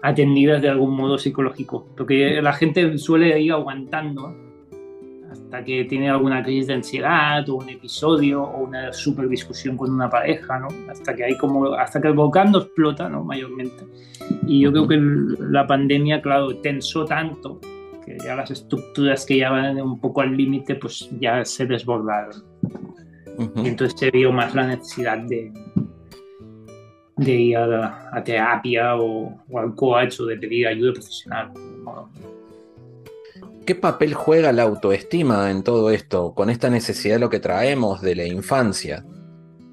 [0.02, 4.45] atendidas de algún modo psicológico, porque la gente suele ir aguantando
[5.56, 9.90] hasta que tiene alguna crisis de ansiedad o un episodio o una super discusión con
[9.90, 10.68] una pareja, ¿no?
[10.90, 13.24] Hasta que hay como, hasta que el volcán no explota, ¿no?
[13.24, 13.86] Mayormente.
[14.48, 15.00] Y yo creo que
[15.40, 17.62] la pandemia, claro, tensó tanto
[18.06, 22.44] que ya las estructuras que ya van un poco al límite, pues ya se desbordaron.
[23.56, 25.54] Y entonces se vio más la necesidad de,
[27.16, 31.52] de ir a, terapia o, o, al coach o de pedir ayuda profesional.
[33.66, 38.00] ¿Qué papel juega la autoestima en todo esto, con esta necesidad de lo que traemos
[38.00, 39.04] de la infancia,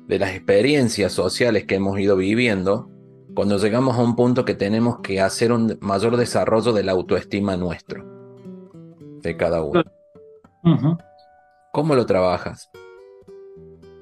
[0.07, 2.89] de las experiencias sociales que hemos ido viviendo,
[3.35, 7.55] cuando llegamos a un punto que tenemos que hacer un mayor desarrollo de la autoestima
[7.59, 8.03] nuestro,
[9.21, 9.83] de cada uno?
[11.71, 12.71] ¿Cómo lo trabajas?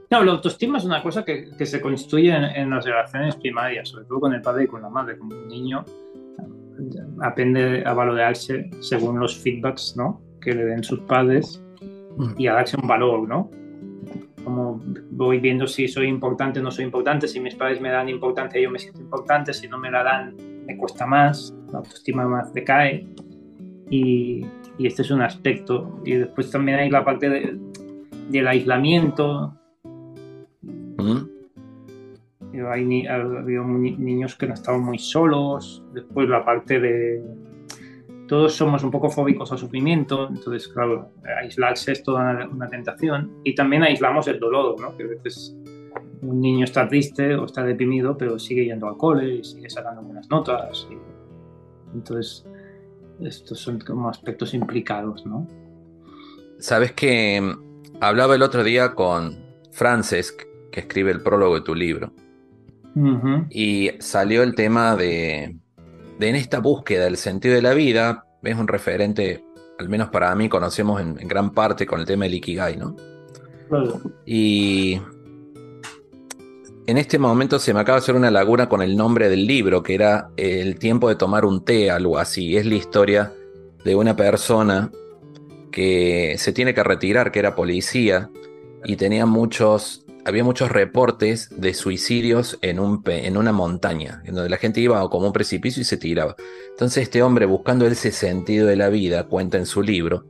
[0.08, 4.04] No, la autoestima es una cosa que, se construye en, en, las relaciones primarias, sobre
[4.04, 5.18] todo con el padre y con la madre.
[5.18, 5.84] Como un niño
[7.22, 10.20] aprende a valorarse según los feedbacks ¿no?
[10.40, 11.62] que le den sus padres
[12.36, 13.50] y a darse un valor, ¿no?
[14.44, 18.08] Como voy viendo si soy importante o no soy importante, si mis padres me dan
[18.08, 22.26] importancia yo me siento importante, si no me la dan me cuesta más, la autoestima
[22.26, 23.06] más decae
[23.90, 24.46] y,
[24.78, 26.00] y este es un aspecto.
[26.04, 27.58] Y después también hay la parte de,
[28.30, 29.54] del aislamiento.
[32.52, 37.22] Hay, había niños que no estaban muy solos, después la parte de...
[38.26, 41.10] Todos somos un poco fóbicos al sufrimiento, entonces, claro,
[41.40, 43.32] aislarse es toda una, tentación.
[43.42, 44.96] Y también aislamos el dolor, ¿no?
[44.96, 45.56] Que a veces
[46.22, 50.02] un niño está triste o está deprimido, pero sigue yendo al cole y sigue sacando
[50.02, 50.86] buenas notas.
[51.92, 52.46] Entonces,
[53.20, 55.48] estos son como aspectos implicados, ¿no?
[56.58, 57.42] Sabes que
[58.00, 59.38] hablaba el otro día con
[59.72, 60.36] Frances,
[60.70, 62.12] que escribe el prólogo de tu libro,
[63.50, 65.56] y salió el tema de,
[66.18, 69.44] de, en esta búsqueda del sentido de la vida, es un referente,
[69.78, 72.96] al menos para mí, conocemos en, gran parte con el tema del Ikigai, ¿no?
[74.26, 75.00] Y
[76.86, 79.82] en este momento se me acaba de hacer una laguna con el nombre del libro,
[79.82, 82.56] que era El tiempo de tomar un té, algo así.
[82.56, 83.32] Es la historia
[83.84, 84.90] de una persona
[85.70, 88.28] que se tiene que retirar, que era policía,
[88.84, 94.50] y tenía muchos, había muchos reportes de suicidios en, un, en una montaña, en donde
[94.50, 96.36] la gente iba como un precipicio y se tiraba.
[96.70, 100.24] Entonces este hombre, buscando ese sentido de la vida, cuenta en su libro,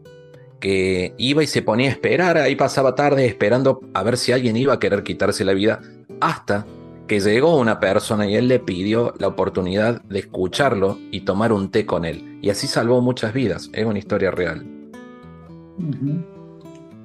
[0.61, 4.57] que iba y se ponía a esperar, ahí pasaba tarde esperando a ver si alguien
[4.57, 5.81] iba a querer quitarse la vida,
[6.20, 6.66] hasta
[7.09, 11.70] que llegó una persona y él le pidió la oportunidad de escucharlo y tomar un
[11.72, 12.38] té con él.
[12.40, 14.64] Y así salvó muchas vidas, es una historia real.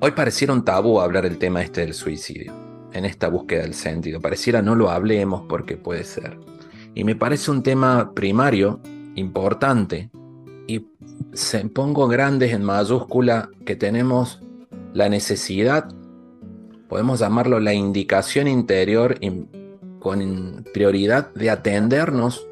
[0.01, 2.53] Hoy pareciera un tabú hablar el tema este del suicidio,
[2.95, 4.21] en esta búsqueda del sentido.
[4.21, 6.39] Pareciera no lo hablemos porque puede ser.
[6.93, 8.79] Y me parece un tema primario,
[9.15, 10.09] importante,
[10.67, 10.87] y
[11.33, 14.41] se pongo grandes en mayúscula que tenemos
[14.93, 15.89] la necesidad,
[16.87, 19.19] podemos llamarlo la indicación interior
[19.99, 22.47] con prioridad de atendernos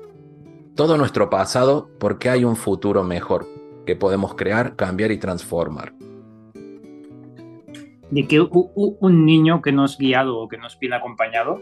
[0.76, 3.48] todo nuestro pasado porque hay un futuro mejor
[3.86, 5.94] que podemos crear, cambiar y transformar.
[8.13, 11.62] De que un niño que no es guiado o que no es bien acompañado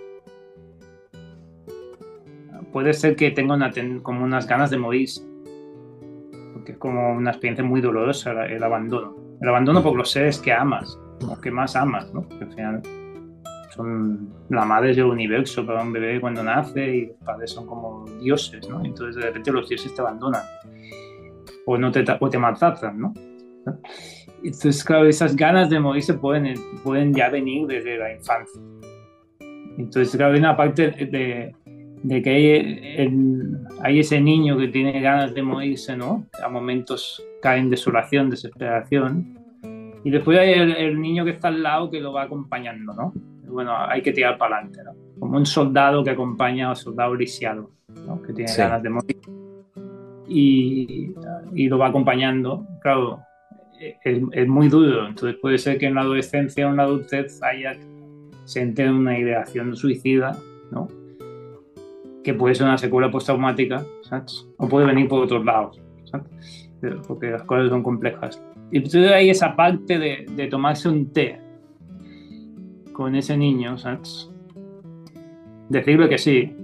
[2.74, 3.58] puede ser que tenga
[4.04, 5.32] como unas ganas de morirse
[6.62, 9.16] porque es como una experiencia muy dolorosa el, abandono.
[9.42, 12.22] El abandono por los seres que amas, o que más amas, ¿no?
[12.22, 12.82] Porque al final
[13.72, 18.06] son la madre del universo para un bebé cuando nace y los padres son como
[18.22, 18.86] dioses, ¿no?
[18.86, 20.44] Entonces de repente los dioses te abandonan
[21.66, 23.14] o, no te, o te ¿no?
[24.44, 28.62] Entonces, claro, esas ganas de morirse pueden, pueden ya venir desde la infancia.
[29.78, 31.54] Entonces, claro, hay una parte de,
[32.04, 32.30] de que
[33.84, 36.26] hay, ese niño que tiene ganas de morirse, ¿no?
[36.44, 39.38] A momentos cae en desolación, desesperación.
[40.04, 43.14] Y después hay el, niño que está al lado que lo va acompañando, ¿no?
[43.48, 44.92] Bueno, hay que tirar para adelante, ¿no?
[45.20, 47.70] Como un soldado que acompaña a un soldado lisiado,
[48.08, 48.22] ¿no?
[48.22, 49.18] Que tiene ganas de morir.
[50.28, 51.14] Y,
[51.54, 52.66] y, lo va acompañando.
[52.82, 53.20] Claro,
[54.04, 55.08] es, muy duro.
[55.08, 57.76] Entonces puede ser que en la adolescencia o en la adultez haya,
[58.46, 60.38] se entre una ideación suicida,
[60.72, 60.88] ¿no?
[62.24, 64.48] que puede ser una secuela postraumática, ¿sabes?
[64.58, 66.70] O puede venir por otros lados, ¿sabes?
[67.08, 68.42] Porque las cosas son complejas.
[68.72, 71.40] Y entonces hay esa parte de, de tomarse un té
[72.94, 74.30] con ese niño, ¿sabes?
[75.70, 76.56] Decirle que sí,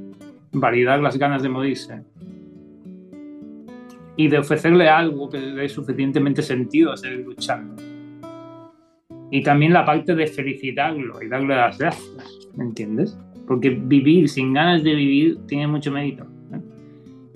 [0.51, 2.03] validar las ganas de morirse
[4.17, 7.81] y de ofrecerle algo que dé suficientemente sentido a seguir luchando.
[9.31, 13.17] Y también la parte de felicitarlo y darle las gracias, ¿me entiendes?
[13.47, 16.25] porque vivir sin ganas de vivir tiene mucho mérito.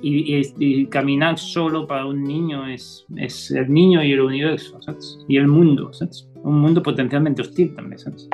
[0.04, 5.20] Y, caminar solo para un niño es, es, el niño y el universo, ¿sabes?
[5.28, 6.28] Y el mundo, ¿sabes?
[6.41, 8.28] Un mundo potencialmente hostil también, ¿sabes?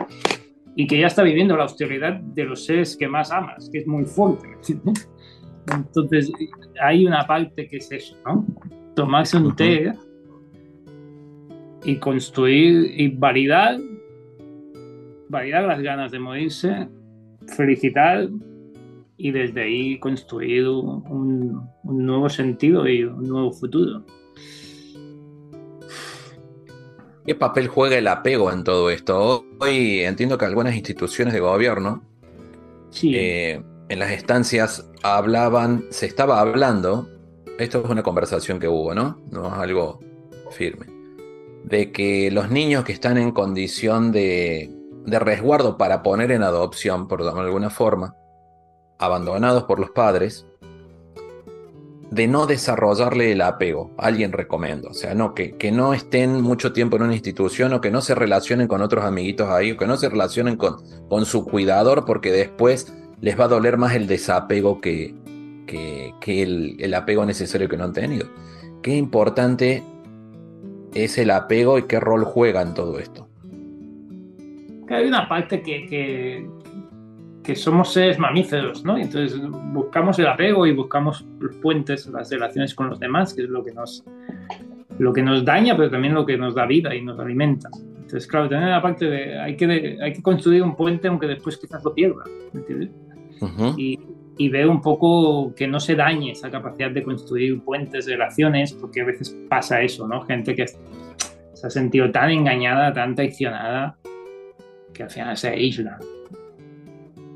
[0.77, 3.87] Y que ya está viviendo la hostilidad de los seres que más amas, que es
[3.87, 5.09] muy fuerte, ¿entiendes?
[5.73, 6.31] Entonces,
[6.81, 8.45] hay una parte que es eso, ¿no?
[8.95, 9.93] Tomarse un té
[11.83, 13.77] y construir y validar,
[15.29, 16.87] validar las ganas de morirse
[17.55, 18.29] felicitar
[19.17, 24.03] y desde ahí construir un, nuevo sentido y un nuevo futuro.
[27.25, 29.43] ¿Qué papel juega el apego en todo esto?
[29.59, 32.03] Hoy entiendo que algunas instituciones de gobierno,
[33.03, 37.07] eh, en las estancias hablaban, se estaba hablando,
[37.57, 39.19] esto es una conversación que hubo, ¿no?
[39.31, 39.99] No es algo
[40.51, 40.87] firme,
[41.63, 44.69] de que los niños que están en condición de
[45.05, 48.15] resguardo para poner en adopción, por de alguna forma,
[48.99, 50.45] abandonados por los padres,
[52.09, 53.91] de no desarrollarle el apego.
[53.97, 54.89] Alguien recomiendo.
[54.89, 58.15] O sea, no, que, no estén mucho tiempo en una institución o que no se
[58.15, 62.93] relacionen con otros amiguitos ahí o que no se relacionen con su cuidador porque después
[63.21, 65.13] les va a doler más el desapego que,
[65.65, 68.27] que, el, apego necesario que no han tenido.
[68.81, 69.83] Qué importante
[70.93, 73.27] es el apego y qué rol juega en todo esto
[74.95, 76.47] hay una parte que,
[77.43, 78.97] que, somos seres mamíferos, ¿no?
[78.97, 79.39] Entonces
[79.71, 83.63] buscamos el apego y buscamos los puentes, las relaciones con los demás, que es lo
[83.63, 84.03] que nos,
[84.99, 87.69] lo que nos daña, pero también lo que nos da vida y nos alimenta.
[87.73, 91.57] Entonces, claro, tener la parte de hay que, hay que construir un puente aunque después
[91.57, 92.89] quizás lo pierda, ¿entiendes?
[93.77, 93.99] Y,
[94.37, 99.01] y ver un poco que no se dañe esa capacidad de construir puentes, relaciones, porque
[99.01, 100.21] a veces pasa eso, ¿no?
[100.25, 103.97] Gente que se ha sentido tan engañada, tan traicionada,
[104.93, 105.97] que al final se aísla.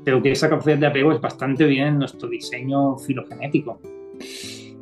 [0.04, 3.80] Pero que esa capacidad de apego es bastante bien en nuestro diseño filogenético.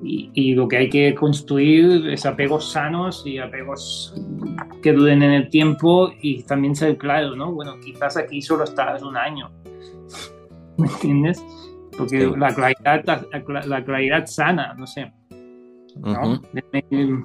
[0.02, 4.14] Y, lo que hay que construir es apegos sanos y apegos
[4.82, 7.52] que duren en el tiempo y también ser claro, ¿no?
[7.52, 9.50] Bueno, quizás aquí solo estás un año.
[10.80, 11.44] ¿Me entiendes?
[11.96, 12.32] Porque Sí.
[12.36, 13.26] la, claridad,
[13.66, 15.12] la claridad sana, no sé.
[15.96, 16.12] ¿no?
[16.32, 16.42] Ujú.
[16.52, 17.24] De-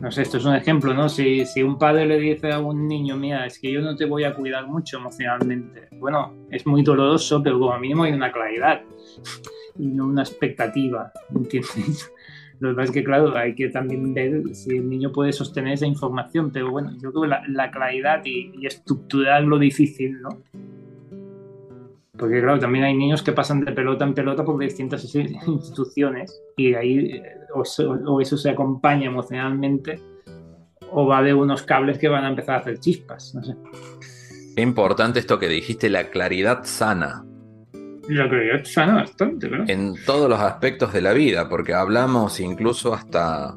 [0.00, 1.10] no sé, esto es un ejemplo, ¿no?
[1.10, 4.06] Si, si un padre le dice a un niño, mira, es que yo no te
[4.06, 8.80] voy a cuidar mucho emocionalmente, bueno, es muy doloroso, pero como mínimo hay una claridad
[9.78, 12.10] y no una expectativa, ¿entiendes?
[12.60, 15.74] Lo que pasa es que, claro, hay que también ver si el niño puede sostener
[15.74, 20.20] esa información, pero bueno, yo creo que la, la claridad y, y estructurar lo difícil,
[20.22, 20.28] ¿no?
[22.20, 26.74] Porque claro, también hay niños que pasan de pelota en pelota por distintas instituciones y
[26.74, 27.22] ahí eh,
[27.54, 29.98] o eso, o eso se acompaña emocionalmente
[30.92, 33.54] o va de unos cables que van a empezar a hacer chispas, no sé.
[34.54, 37.24] Qué importante esto que dijiste, la claridad sana
[38.08, 39.70] la claridad sana bastante, ¿verdad?
[39.70, 43.56] en todos los aspectos de la vida, porque hablamos incluso hasta,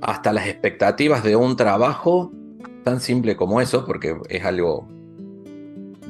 [0.00, 2.32] hasta las expectativas de un trabajo
[2.84, 4.88] tan simple como eso, porque es algo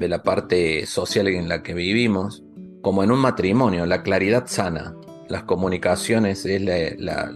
[0.02, 2.42] de la parte social en la que vivimos,
[2.82, 4.94] como en un matrimonio, la claridad sana,
[5.28, 7.32] las comunicaciones es la, la-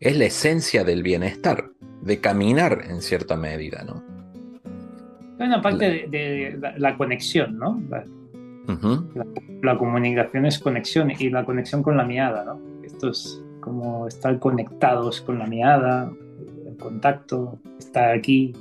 [0.00, 1.70] es la esencia del bienestar,
[2.02, 4.02] de caminar en cierta medida, ¿no?
[5.38, 7.80] Hay una parte de, de la, la conexión, ¿no?
[7.90, 8.04] La,
[9.62, 12.58] la comunicación es conexión y la conexión con la mirada, ¿no?
[12.84, 16.10] Esto es como estar conectados con la mirada,
[16.66, 18.54] el contacto, estar aquí.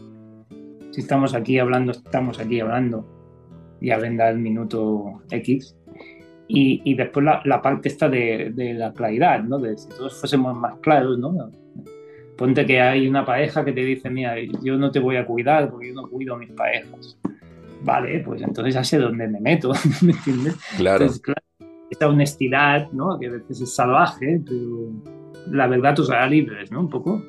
[1.00, 3.06] Si estamos aquí hablando, estamos aquí hablando.
[3.80, 5.74] Ya vendrá el minuto X.
[6.50, 9.60] Y, y después la, la parte esta de, de la claridad, ¿no?
[9.60, 11.52] De si todos fuésemos más claros, ¿no?
[12.38, 15.72] Ponte que hay una pareja que te dice, mira, yo no te voy a cuidar
[15.72, 17.18] porque yo no cuido a mis parejas.
[17.82, 19.72] Vale, pues entonces ya sé dónde me meto,
[20.02, 20.58] ¿me entiendes?
[20.76, 21.06] Claro.
[21.06, 21.42] Entonces, claro,
[21.90, 23.18] esta honestidad, ¿no?
[23.18, 24.92] Que a veces es salvaje, pero
[25.50, 26.82] la verdad os hará libres, ¿no?
[26.82, 27.24] Un poco.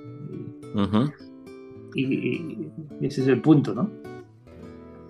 [0.75, 1.13] Ujú.
[1.15, 1.30] Y,
[1.95, 2.69] y-
[3.01, 3.91] ese es el punto, ¿no?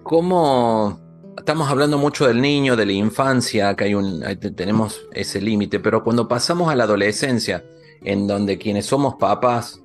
[0.02, 0.98] ¿Cómo
[1.36, 4.22] estamos hablando mucho del niño, de la infancia, que hay un,
[4.56, 7.64] tenemos ese límite, pero cuando pasamos a la adolescencia,
[8.02, 9.82] en donde quienes somos papás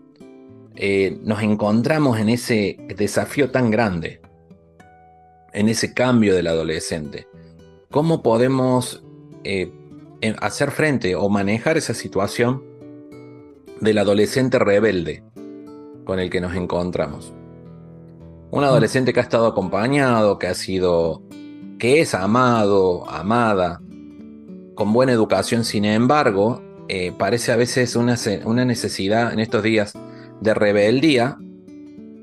[0.75, 4.21] eh, nos encontramos en ese desafío tan grande,
[5.53, 7.27] en ese cambio del adolescente,
[7.91, 9.03] ¿cómo podemos
[9.43, 9.71] eh,
[10.41, 12.63] hacer frente o manejar esa situación
[13.79, 15.23] del adolescente rebelde
[16.06, 17.34] con el que nos encontramos?
[18.51, 21.24] Un adolescente que ha estado acompañado, que ha sido,
[21.78, 23.82] que es amado, amada,
[24.76, 29.93] con buena educación, sin embargo, eh, parece a veces una, una necesidad en estos días
[30.39, 31.38] de rebeldía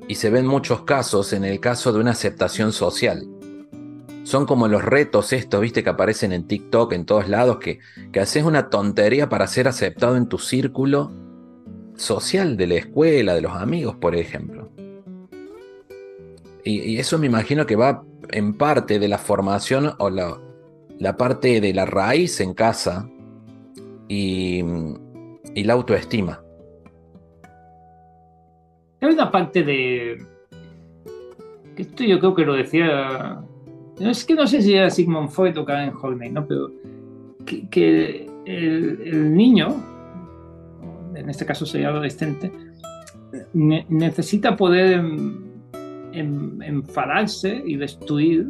[0.06, 3.26] y se ven muchos casos en el caso de una aceptación social.
[4.24, 7.80] Son como los retos estos, viste, que aparecen en TikTok, en todos lados, que,
[8.12, 11.10] que haces una tontería para ser aceptado en tu círculo
[12.02, 14.68] social de la escuela, de los amigos, por ejemplo.
[16.64, 20.38] Y, eso me imagino que va en parte de la formación o la,
[20.98, 23.08] la parte de la raíz en casa
[24.08, 24.62] y,
[25.54, 26.42] y la autoestima.
[29.00, 30.24] Hay una parte de.
[31.76, 33.42] Esto yo creo que lo decía.
[33.98, 36.46] Es que no sé si era Sigmund Freud o Karen Horney, ¿no?
[36.46, 36.70] Pero
[37.44, 39.68] que, el niño,
[41.14, 42.50] en este caso sería adolescente,
[43.52, 45.44] ne- necesita poder em-
[46.12, 48.48] em- enfadarse y destruir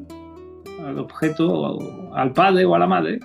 [0.86, 3.20] al objeto, o al padre o a la madre,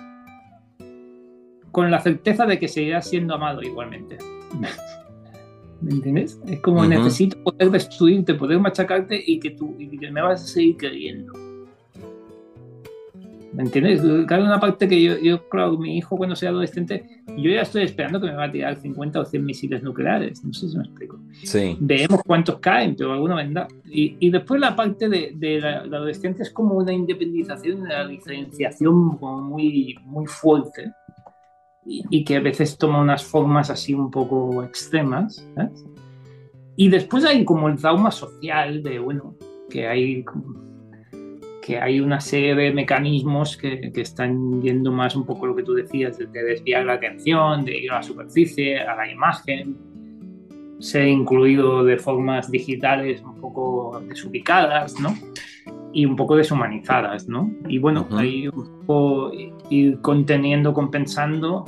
[1.72, 4.18] con la certeza de que seguirá siendo amado igualmente.
[5.80, 6.40] ¿Me entiendes?
[6.48, 10.46] Es como necesito poder destruirte, poder machacarte y que tú y que me vas a
[10.46, 11.32] seguir queriendo.
[13.52, 14.02] ¿Me entiendes?
[14.26, 17.82] Claro, una parte que yo, yo, claro, mi hijo cuando sea adolescente, yo ya estoy
[17.82, 20.44] esperando que me va a tirar 50 o 100 misiles nucleares.
[20.44, 21.18] No sé si me explico.
[21.44, 21.76] Sí.
[21.80, 23.66] Veremos cuántos caen, pero alguno vendrá.
[23.86, 28.06] Y, y después la parte de, de la, la adolescencia es como una independización, una
[28.06, 30.92] diferenciación como muy, muy fuerte
[31.86, 35.46] y, y que a veces toma unas formas así un poco extremas.
[35.54, 35.84] ¿sabes?
[36.76, 39.34] Y después hay como el trauma social de, bueno,
[39.70, 40.67] que hay, como-
[41.68, 45.62] que hay una serie de mecanismos que, que están yendo más un poco lo que
[45.62, 49.76] tú decías, de, de desviar la atención, de ir a la superficie, a la imagen,
[50.78, 55.14] ser incluido de formas digitales un poco desubicadas, ¿no?
[55.92, 57.52] Y un poco deshumanizadas, ¿no?
[57.68, 58.16] Y bueno, Ujú.
[58.16, 59.30] ahí un poco
[59.68, 61.66] ir conteniendo, compensando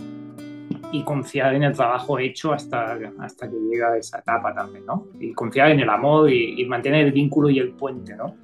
[0.92, 5.08] y confiar en el trabajo hecho hasta, hasta que llega esa etapa también, ¿no?
[5.20, 8.34] Y confiar en el amor y, y mantener el vínculo y el puente, ¿no?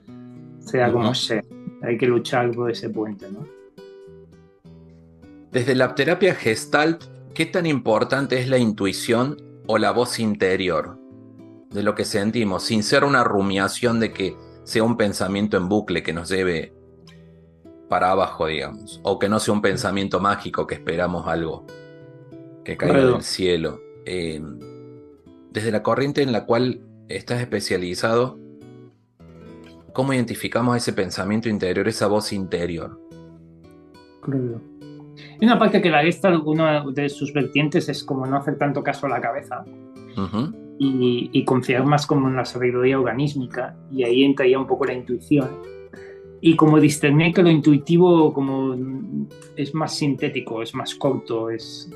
[0.66, 1.42] Sea como sea,
[1.82, 3.46] hay que luchar por ese puente, ¿no?
[5.50, 10.98] Desde la terapia gestalt, ¿qué tan importante es la intuición o la voz interior
[11.70, 16.02] de lo que sentimos, sin ser una rumiación de que sea un pensamiento en bucle
[16.02, 16.74] que nos lleve
[17.88, 19.00] para abajo, digamos.
[19.04, 21.66] O que no sea un pensamiento mágico que esperamos algo
[22.64, 23.80] que caiga del cielo.
[24.04, 24.42] Eh,
[25.50, 28.38] desde la corriente en la cual estás especializado,
[29.96, 33.00] ¿cómo identificamos ese pensamiento interior, esa voz interior?
[34.20, 34.60] Crudo.
[35.40, 38.82] Hay una parte que la Gestalt, una de sus vertientes es como no hacer tanto
[38.82, 39.64] caso a la cabeza
[40.78, 44.84] y, y confiar más como en la sabiduría organísmica y ahí entra ya un poco
[44.84, 45.48] la intuición
[46.42, 48.76] y como discernir que lo intuitivo como
[49.56, 51.90] es más sintético, es más corto, es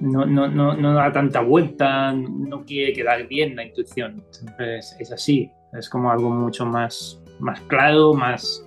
[0.00, 4.24] no, no, no, no da tanta vuelta, no quiere quedar bien la intuición,
[4.58, 8.62] es, es así, es como algo mucho más, más claro, más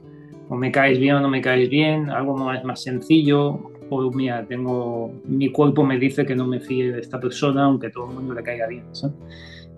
[0.49, 3.59] o me caes bien o no me caes bien, algo más, más sencillo,
[3.91, 7.89] o mira, tengo, mi cuerpo me dice que no me fíe de esta persona aunque
[7.89, 9.15] todo el mundo le caiga bien, ¿sabes?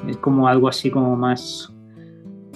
[0.07, 1.72] Es como algo así como más,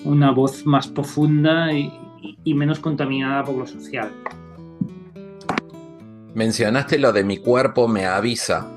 [0.04, 1.92] una voz más profunda y,
[2.22, 4.10] y- y menos contaminada por lo social.
[6.34, 8.70] Mencionaste lo de mi cuerpo me avisa.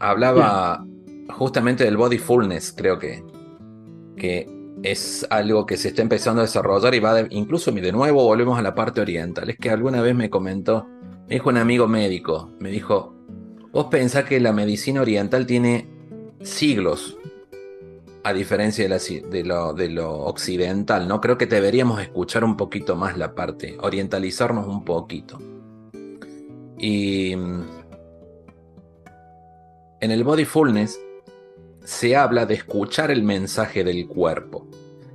[0.00, 0.84] Hablaba
[1.30, 3.22] justamente del body fullness, creo que,
[4.16, 4.46] que
[4.82, 8.58] es algo que se está empezando a desarrollar y va de, incluso de nuevo volvemos
[8.58, 9.50] a la parte oriental.
[9.50, 10.86] Es que alguna vez me comentó,
[11.28, 13.14] me dijo un amigo médico, me dijo,
[13.72, 15.88] vos pensás que la medicina oriental tiene
[16.42, 17.18] siglos,
[18.24, 21.20] a diferencia de, la de lo occidental, ¿no?
[21.20, 25.38] Creo que deberíamos escuchar un poquito más la parte, orientalizarnos un poquito.
[26.78, 27.62] Y mm,
[30.00, 31.00] en el body fullness
[31.84, 34.67] se habla de escuchar el mensaje del cuerpo,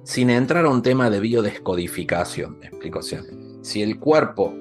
[0.03, 2.59] sin entrar a un tema de biodescodificación.
[2.59, 2.99] ¿Me explico?
[2.99, 3.21] O sea,
[3.61, 4.53] si el cuerpo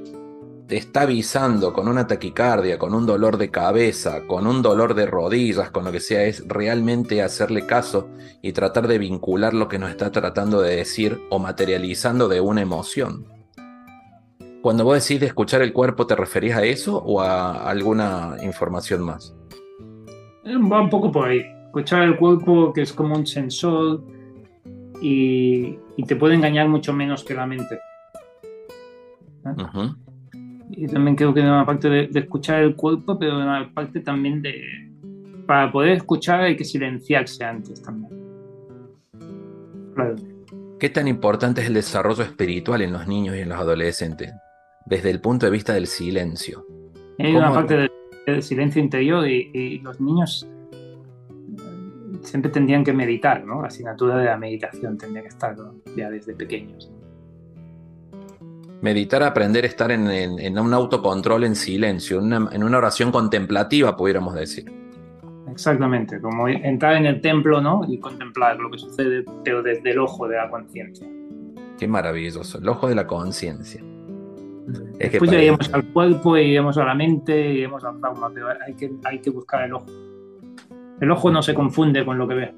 [0.68, 5.07] te está avisando con una taquicardia, con un dolor de cabeza, con un dolor de
[5.07, 8.09] rodillas, con lo que sea, es realmente hacerle caso
[8.40, 12.62] y tratar de vincular lo que nos está tratando de decir o materializando de una
[12.62, 13.26] emoción.
[14.62, 19.03] Cuando vos decís de escuchar el cuerpo, ¿te referís a eso o a alguna información
[19.03, 19.34] más?
[20.45, 21.43] Eh, Va un poco por ahí.
[21.66, 24.05] Escuchar el cuerpo que es como un sensor
[25.03, 27.81] y, y te puede engañar mucho menos que la mente.
[29.45, 29.97] Ujú.
[30.71, 34.01] Y también creo que hay una parte de, de escuchar el cuerpo, pero una parte
[34.01, 34.63] también de...
[35.47, 38.13] Para poder escuchar hay que silenciarse antes también.
[39.95, 40.15] Claro.
[40.79, 44.33] ¿Qué tan importante es el desarrollo espiritual en los niños y en los adolescentes?
[44.87, 46.65] Desde el punto de vista del silencio.
[47.19, 47.89] Hay una parte
[48.27, 50.62] del, silencio interior y, y los niños eh,
[52.23, 53.63] siempre tendrían que meditar, ¿no?
[53.63, 55.75] La asignatura de la meditación tendría que estar ¿no?
[55.97, 56.91] ya desde pequeños.
[58.81, 62.79] Meditar, aprender a estar en, en- en un autocontrol en silencio, en una, en una
[62.79, 64.71] oración contemplativa, pudiéramos decir.
[65.49, 67.83] Exactamente, como entrar en el templo, ¿no?
[67.87, 71.07] Y contemplar lo que sucede, pero desde el ojo de la conciencia.
[71.79, 73.81] Qué maravilloso, el ojo de la conciencia.
[74.99, 78.49] Es que Después ya iremos al cuerpo, iremos a la mente, iremos al trauma, pero
[78.49, 79.87] hay que, hay que buscar el ojo.
[81.01, 82.55] El ojo no se confunde con lo que ve.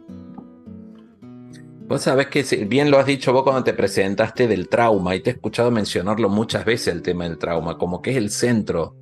[1.86, 5.30] Vos sabés que bien lo has dicho vos cuando te presentaste del trauma y te
[5.30, 8.96] he escuchado mencionarlo muchas veces el tema del trauma, como que es el centro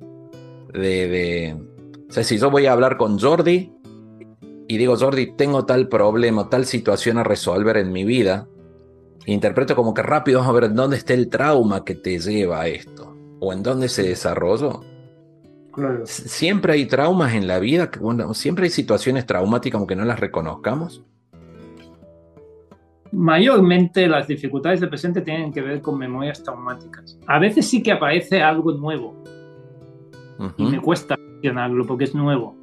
[0.73, 1.07] de...
[1.07, 1.57] de...
[2.09, 3.71] O sea, si yo voy a hablar con Jordi
[4.67, 8.47] y digo, Jordi, tengo tal problema, tal situación a resolver en mi vida,
[9.25, 12.61] interpreto como que rápido vamos a ver en dónde está el trauma que te lleva
[12.61, 14.81] a esto o en dónde se desarrolló.
[15.73, 16.05] Claro.
[16.05, 21.03] Siempre hay traumas en la vida, bueno, siempre hay situaciones traumáticas aunque no las reconozcamos.
[23.11, 27.19] Mayormente las dificultades del presente tienen que ver con memorias traumáticas.
[27.27, 29.23] A veces sí que aparece algo nuevo
[30.57, 32.55] y me cuesta gestionarlo porque es nuevo.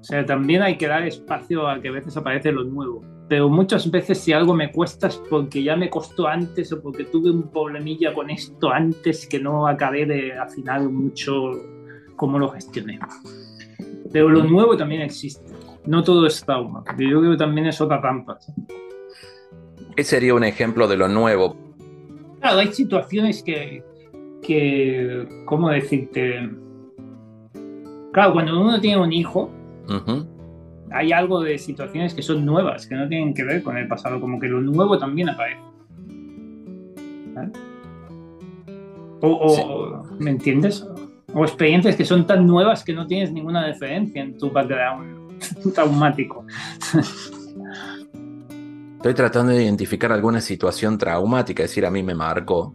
[0.00, 3.02] O sea, también hay que dar espacio a que a veces aparece lo nuevo.
[3.28, 7.04] Pero muchas veces si algo me cuesta es porque ya me costó antes o porque
[7.04, 11.52] tuve un problemilla con esto antes que no acabé de afinar mucho
[12.14, 13.00] cómo lo gestioné.
[14.12, 15.52] Pero lo nuevo también existe.
[15.86, 16.84] No todo es trauma.
[16.98, 18.38] Yo creo que también es otra trampa.
[19.96, 21.56] ¿Qué sería un ejemplo de lo nuevo?
[22.40, 23.82] Claro, hay situaciones que,
[24.42, 26.48] que, ¿cómo decirte?
[28.12, 29.50] Claro, cuando uno tiene un hijo,
[29.88, 30.26] Ujú.
[30.90, 34.20] Hay algo de situaciones que son nuevas, que no tienen que ver con el pasado,
[34.20, 35.60] como que lo nuevo también aparece.
[37.34, 37.50] ¿Vale?
[39.20, 40.86] O, o- ¿Me entiendes?
[41.34, 45.38] O experiencias que son tan nuevas que no tienes ninguna diferencia en tu background
[45.74, 46.44] traumático.
[48.96, 52.72] Estoy tratando de identificar alguna situación traumática, es decir, a mí me marcó.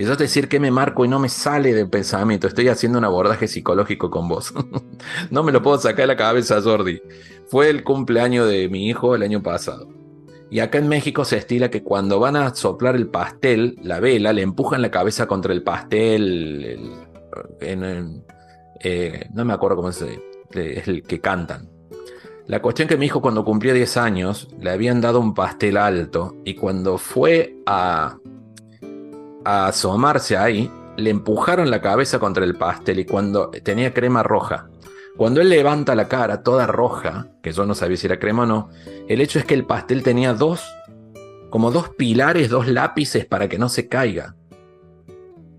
[0.00, 2.46] Yo te decir que me marco y no me sale del pensamiento.
[2.46, 4.54] Estoy haciendo un abordaje psicológico con vos.
[5.30, 7.02] no me lo puedo sacar de la cabeza, Jordi.
[7.48, 9.88] Fue el cumpleaños de mi hijo el año pasado.
[10.50, 14.32] Y acá en México se estila que cuando van a soplar el pastel, la vela,
[14.32, 16.92] le empujan la cabeza contra el pastel.
[17.60, 20.18] eh, no me acuerdo cómo es, eh,
[20.54, 21.68] es el que cantan.
[22.46, 26.36] La cuestión que mi hijo cuando cumplió 10 años le habían dado un pastel alto
[26.44, 28.16] y cuando fue a,
[29.44, 34.68] a asomarse ahí, le empujaron la cabeza contra el pastel y cuando tenía crema roja.
[35.16, 38.46] Cuando él levanta la cara toda roja, que yo no sabía si era crema o
[38.46, 38.70] no,
[39.08, 40.64] el hecho es que el pastel tenía dos,
[41.50, 44.36] como dos pilares, dos lápices para que no se caiga.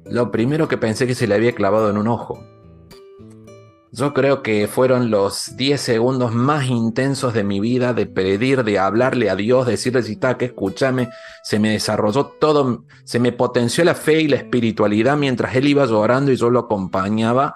[0.05, 2.43] Lo primero que pensé que se le había clavado en un ojo.
[3.93, 8.79] Yo creo que fueron los 10 segundos más intensos de mi vida de pedir, de
[8.79, 11.09] hablarle a Dios, decirle si está que escúchame.
[11.43, 15.85] Se me desarrolló todo, se me potenció la fe y la espiritualidad mientras él iba
[15.85, 17.53] llorando y yo lo acompañaba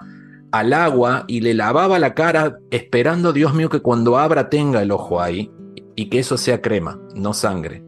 [0.52, 4.90] al agua y le lavaba la cara esperando, Dios mío, que cuando abra tenga el
[4.90, 5.50] ojo ahí
[5.94, 7.82] y que eso sea crema, no sangre.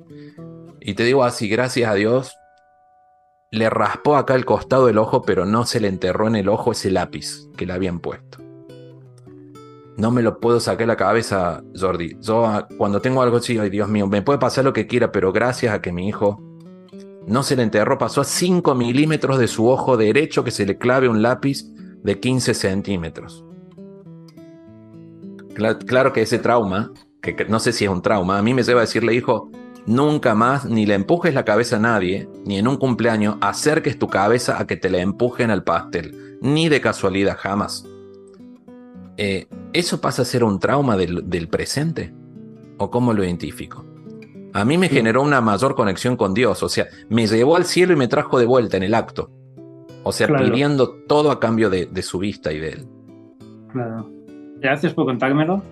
[0.80, 2.34] Y te digo así, gracias a Dios,
[3.50, 6.72] le raspó acá el costado del ojo, pero no se le enterró en el ojo
[6.72, 8.37] ese lápiz que le habían puesto.
[9.98, 12.16] No me lo puedo sacar la cabeza, Jordi.
[12.20, 15.10] Yo ah, cuando tengo algo así, ay Dios mío, me puede pasar lo que quiera,
[15.12, 16.40] pero gracias a que mi hijo
[17.26, 20.78] no se le enterró, pasó a 5 milímetros de su ojo derecho que se le
[20.78, 21.64] clave un lápiz
[22.02, 23.44] de 15 centímetros.
[25.54, 28.54] Cla- claro que ese trauma, que que no sé si es un trauma, a mí
[28.54, 29.50] me lleva a decirle, hijo,
[29.84, 34.06] nunca más ni le empujes la cabeza a nadie, ni en un cumpleaños acerques tu
[34.06, 37.84] cabeza a que te le empujen al pastel, ni de casualidad, jamás.
[39.16, 42.12] Eh, ¿Eso pasa a ser un trauma del, del presente?
[42.78, 43.84] ¿O cómo lo identifico?
[44.54, 47.92] A mí me generó una mayor conexión con Dios, o sea, me llevó al cielo
[47.92, 49.30] y me trajo de vuelta en el acto.
[50.04, 50.44] O sea, Claro.
[50.46, 52.86] pidiendo todo a cambio de, de su vista y de él.
[53.72, 54.10] Claro.
[54.60, 55.62] Gracias por contármelo.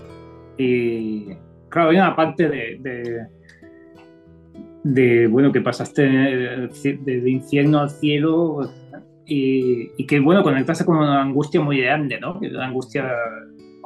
[0.58, 1.28] Y
[1.70, 3.26] claro, hay una parte de, de,
[4.84, 8.70] de, bueno, que pasaste del infierno al cielo
[9.24, 12.38] y, y que, bueno, conectaste con una angustia muy grande, ¿no?
[12.38, 13.10] Que la angustia,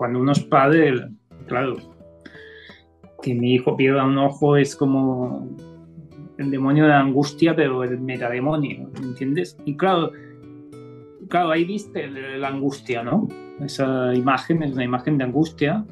[0.01, 0.95] cuando uno es padre,
[1.47, 1.77] claro,
[3.23, 5.47] que mi hijo pierda un ojo es como
[6.39, 9.59] el demonio de la angustia, pero el metademonio, ¿me entiendes?
[9.67, 10.11] Y claro,
[11.29, 13.29] claro, ahí viste la angustia, ¿no?
[13.63, 15.85] Esa imagen es una imagen de angustia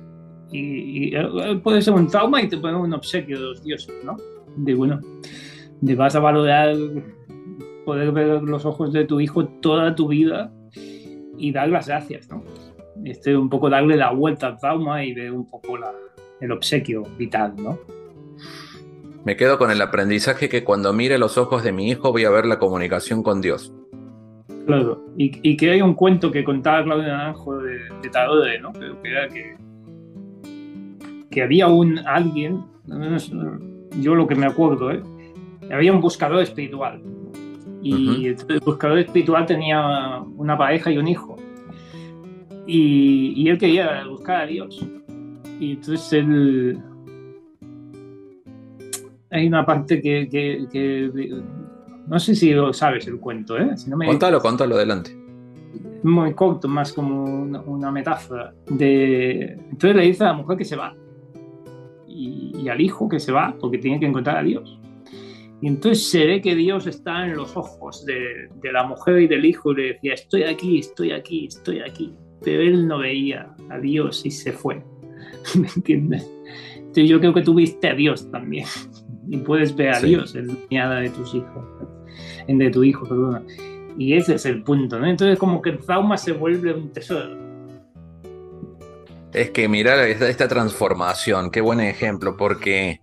[0.50, 3.94] y, y, eh, puede ser un trauma y te pone un obsequio de los dioses,
[4.06, 4.16] ¿no?
[4.56, 5.00] De bueno,
[5.82, 6.74] de vas a valorar
[7.84, 10.50] poder ver los ojos de tu hijo toda tu vida
[11.36, 12.42] y dar las gracias, ¿no?
[13.10, 15.92] Este, un poco darle la vuelta al trauma y ver un poco la-
[16.40, 17.78] el obsequio vital, ¿no?
[19.24, 22.30] Me quedo con el aprendizaje que cuando mire los ojos de mi hijo voy a
[22.30, 23.72] ver la comunicación con Dios.
[24.66, 28.72] Claro, y, y que hay un cuento que contaba Claudio Naranjo de, de Tarode, ¿no?
[28.72, 29.56] Que era que,
[31.30, 33.32] que había un alguien, al menos,
[34.00, 35.02] yo lo que me acuerdo, ¿eh?
[35.72, 37.02] había un buscador espiritual.
[37.80, 41.36] Y el buscador espiritual tenía una pareja y un hijo.
[42.70, 44.86] Y, y él quería buscar a Dios.
[45.58, 46.78] Y entonces él...
[49.30, 51.42] Hay una parte que, que- que-
[52.06, 53.76] no sé si lo sabes el cuento, ¿eh?
[53.76, 55.14] Si no me- Contalo, contalo adelante.
[56.02, 58.54] muy corto, más como una, una metáfora.
[58.70, 59.52] De...
[59.70, 60.94] Entonces le dice a la mujer que se va
[62.06, 64.78] y, y al hijo que se va porque tiene que encontrar a Dios.
[65.60, 69.26] Y entonces se ve que Dios está en los ojos de, de la mujer y
[69.26, 72.14] del hijo y le decía, estoy aquí, estoy aquí, estoy aquí.
[72.44, 74.82] Pero él no veía a Dios y se fue.
[75.54, 76.28] ¿Me entiendes?
[76.76, 78.66] Entonces yo creo que tú viste a Dios también.
[79.30, 80.06] Y puedes ver a Sí.
[80.06, 81.62] Dios en la mirada de tus hijos.
[82.46, 83.42] En de tu hijo, perdona.
[83.98, 85.06] Y ese es el punto, ¿no?
[85.06, 87.36] Entonces como que el trauma se vuelve un tesoro.
[89.34, 93.02] Es que mirar esta, esta transformación, qué buen ejemplo, porque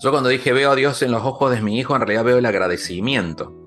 [0.00, 2.38] yo cuando dije veo a Dios en los ojos de mi hijo, en realidad veo
[2.38, 3.65] el agradecimiento.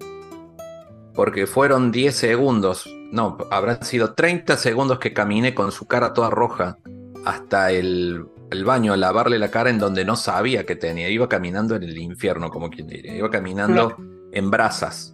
[1.19, 6.29] Porque fueron 10 segundos, no, habrán sido 30 segundos que caminé con su cara toda
[6.29, 6.77] roja
[7.25, 11.09] hasta el, el baño a lavarle la cara en donde no sabía que tenía.
[11.09, 13.17] Iba caminando en el infierno, como quien diría.
[13.17, 13.97] Iba caminando
[14.31, 15.13] en brasas.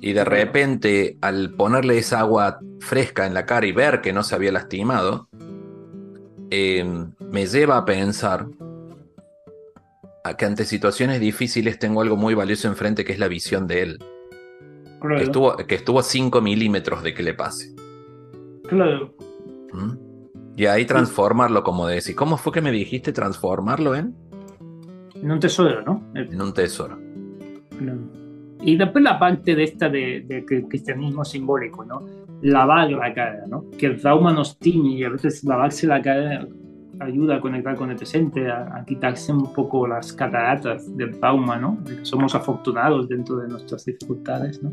[0.00, 4.22] Y de repente, al ponerle esa agua fresca en la cara y ver que no
[4.22, 5.28] se había lastimado,
[6.48, 6.84] eh,
[7.18, 8.46] me lleva a pensar
[10.22, 13.82] a que ante situaciones difíciles tengo algo muy valioso enfrente que es la visión de
[13.82, 13.98] él.
[15.00, 17.74] Claro, Que estuvo, que estuvo a 5 milímetros de que le pase.
[18.68, 19.14] claro.
[19.72, 20.08] ¿Mm?
[20.56, 22.16] Y ahí transformarlo, como decís.
[22.16, 24.12] ¿Cómo fue que me dijiste transformarlo en?
[25.14, 26.02] En un tesoro, ¿no?
[26.16, 26.98] En un tesoro.
[27.78, 27.98] Claro.
[28.60, 32.04] Y después la parte de esta de, de cristianismo simbólico, ¿no?
[32.42, 33.66] Lavar la cara, ¿no?
[33.78, 36.48] Que el trauma nos tiñe y a veces lavarse la cara
[37.00, 41.56] ayuda a conectar con el presente, a, a quitarse un poco las cataratas del trauma,
[41.56, 41.78] ¿no?
[41.84, 44.72] De que somos afortunados dentro de nuestras dificultades, ¿no?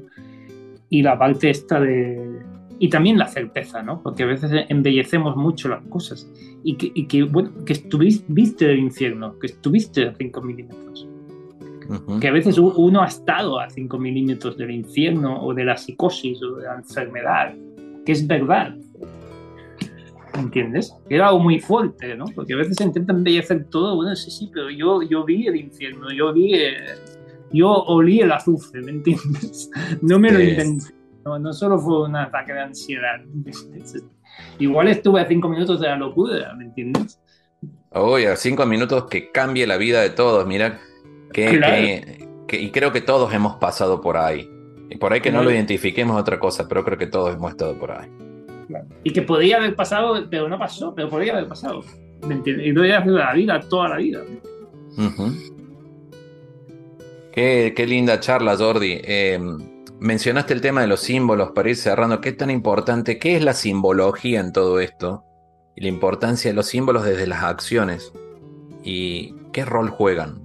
[0.89, 2.41] Y la parte esta de...
[2.77, 4.01] Y también la certeza, ¿no?
[4.01, 6.29] Porque a veces embellecemos mucho las cosas.
[6.63, 11.07] Y que, y que bueno, que estuviste viste el infierno, que estuviste a 5 milímetros.
[11.87, 12.19] Ujú.
[12.19, 16.41] Que a veces uno ha estado a 5 milímetros del infierno o de la psicosis
[16.43, 17.55] o de la enfermedad,
[18.05, 18.75] que es verdad.
[20.37, 20.93] ¿Entiendes?
[21.09, 22.25] Era algo muy fuerte, ¿no?
[22.35, 23.95] Porque a veces se intenta embellecer todo.
[23.95, 26.53] Bueno, sí, sí, pero yo, yo vi el infierno, yo vi.
[26.55, 26.75] eh,
[27.51, 29.69] yo olí el azufre, ¿me entiendes?
[30.01, 30.93] No me lo inventé.
[31.23, 33.21] No, no solo fue un ataque de ansiedad.
[33.21, 34.03] ¿entiendes?
[34.59, 37.19] Igual estuve a 5 minutos de la locura, ¿me entiendes?
[37.93, 40.45] Uy, a cinco minutos que cambie la vida de todos.
[40.45, 40.81] Mira,
[41.31, 41.75] que, Claro.
[41.75, 44.49] que- que- y creo que todos hemos pasado por ahí.
[44.89, 47.77] Y por ahí que no lo identifiquemos otra cosa, pero creo que todos hemos estado
[47.79, 48.07] por ahí.
[49.03, 51.83] Y que podía haber pasado, pero no pasó, pero podría haber pasado.
[52.27, 52.67] ¿Me entiendes?
[52.67, 54.21] Y lo voy a hacer la vida, toda la vida.
[57.31, 59.01] Qué, qué linda charla, Jordi.
[59.03, 59.39] Eh,
[59.99, 62.21] mencionaste el tema de los símbolos para ir cerrando.
[62.21, 63.19] ¿Qué tan importante?
[63.19, 65.23] ¿Qué es la simbología en todo esto?
[65.75, 68.13] Y la importancia de los símbolos desde las acciones.
[68.83, 70.41] ¿Y qué rol juegan?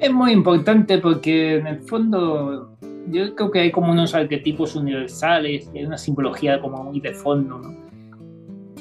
[0.00, 2.76] Es muy importante porque en el fondo
[3.10, 7.58] yo creo que hay como unos arquetipos universales, hay una simbología como muy de fondo,
[7.58, 7.82] ¿no?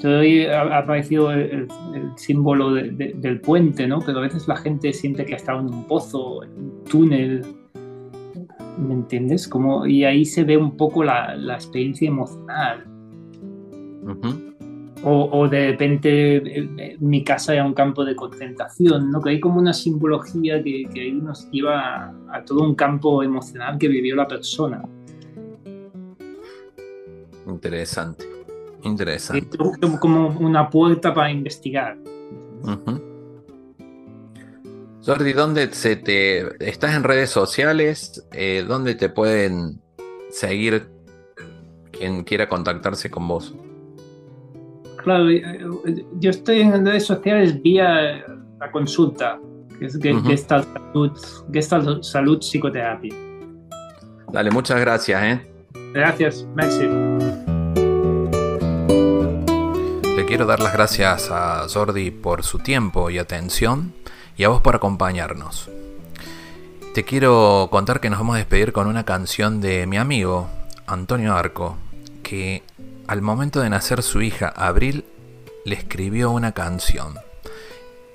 [0.04, 1.68] Hoy ha aparecido el, el-
[2.16, 4.00] símbolo de- de- del puente, ¿no?
[4.00, 7.46] Pero a veces la gente siente que ha estado en un pozo, en un túnel,
[8.80, 9.48] ¿me entiendes?
[9.48, 12.84] Como, y ahí se ve un poco la, la experiencia emocional.
[14.04, 14.51] Ujú.
[15.04, 19.20] O, o de repente eh, mi casa era un campo de concentración, ¿no?
[19.20, 23.24] Que hay como una simbología que, que ahí nos lleva a, a todo un campo
[23.24, 24.84] emocional que vivió la persona.
[27.48, 28.26] Interesante.
[28.80, 29.58] Es Interesante.
[30.00, 31.98] como una puerta para investigar.
[32.64, 33.02] Ujú.
[35.04, 36.64] Jordi, ¿dónde se te...
[36.64, 38.28] ¿Estás en redes sociales?
[38.34, 39.82] Eh, ¿dónde te pueden
[40.30, 40.90] seguir
[41.92, 43.56] quien quiera contactarse con vos?
[45.04, 48.24] Claro, eh, eh, yo estoy en redes sociales vía
[48.60, 49.40] la consulta,
[49.80, 50.28] que es Ujú.
[50.28, 51.12] Gestalt Salud,
[51.52, 53.16] Gestalt Salud Psicoterapia.
[54.32, 55.42] Dale, muchas gracias, ¿eh?
[55.94, 56.88] Gracias, Maxi.
[60.16, 63.94] Le quiero dar las gracias a Jordi por su tiempo y atención
[64.38, 65.70] y a vos por acompañarnos.
[66.94, 70.50] Te quiero contar que nos vamos a despedir con una canción de mi amigo
[70.88, 71.78] Antonio Arco,
[72.22, 72.64] que
[73.08, 75.06] al momento de nacer su hija Abril
[75.66, 77.16] le escribió una canción.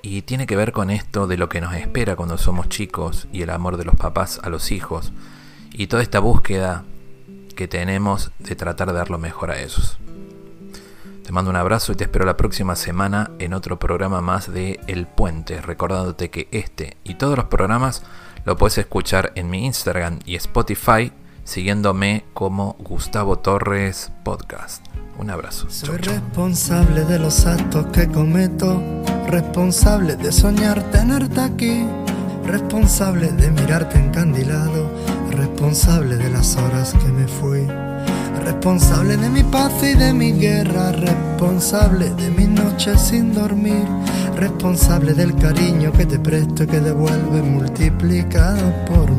[0.03, 3.43] Y tiene que ver con esto de lo que nos espera cuando somos chicos y
[3.43, 5.13] el amor de los papás a los hijos
[5.73, 6.85] y toda esta búsqueda
[7.57, 9.99] que tenemos de tratar de dar lo mejor a ellos.
[11.25, 14.79] Te mando un abrazo y te espero la próxima semana en otro programa más de
[14.87, 18.05] El Puente, recordándote que este y todos los programas
[18.45, 21.13] lo puedes escuchar en mi Instagram y Spotify
[21.47, 24.85] siguiéndome como Gustavo Torres Podcast.
[25.19, 25.71] Un abrazo.
[25.71, 28.83] Soy responsable de los actos que cometo,
[29.29, 31.87] responsable de soñar tenerte aquí,
[32.45, 34.91] responsable de mirarte encandilado,
[35.31, 37.67] responsable de las horas que me fui,
[38.45, 43.87] responsable de mi paz y de mi guerra, responsable de mis noches sin dormir,
[44.35, 49.11] responsable del cariño que te presto y que devuelve multiplicado por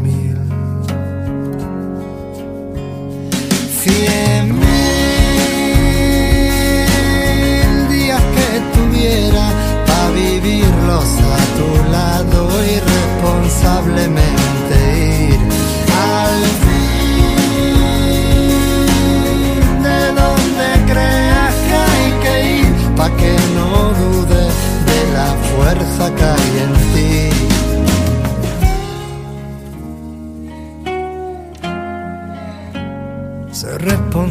[3.87, 4.67] mil
[7.89, 9.45] días que tuviera
[9.85, 12.39] para vivirlos a tu lado
[12.75, 14.36] irresponsablemente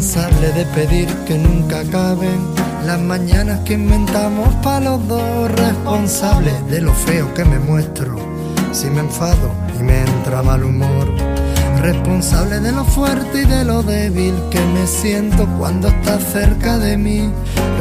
[0.06, 2.38] responsable de pedir que nunca acaben
[2.86, 5.50] las mañanas que inventamos para los dos.
[5.50, 8.16] Responsable de lo feo que me muestro
[8.70, 11.08] si me enfado y me entra mal humor.
[11.82, 16.96] Responsable de lo fuerte y de lo débil que me siento cuando estás cerca de
[16.96, 17.28] mí.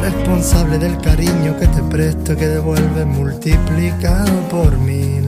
[0.02, 5.25] Responsable del cariño que te presto y que devuelve multiplicado por mil.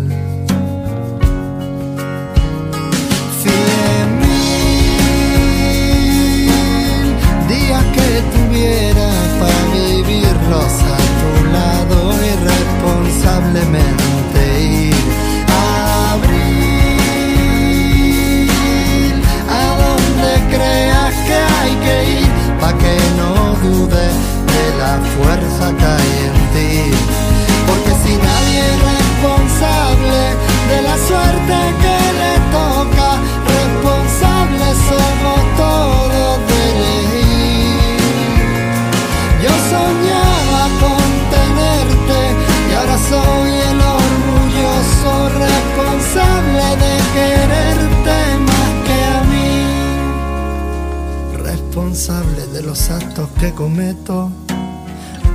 [51.99, 54.31] De los actos que cometo,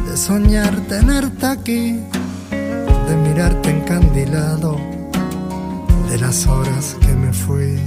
[0.09, 1.99] de soñar tenerte aquí,
[2.49, 4.77] de mirarte encandilado,
[6.09, 7.77] de las horas que me fui.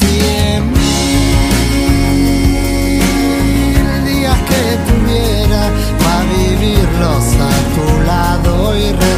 [0.00, 0.94] Cien mil
[4.06, 5.70] días que tuviera
[6.00, 9.09] para vivirlos a tu lado irresponsablemente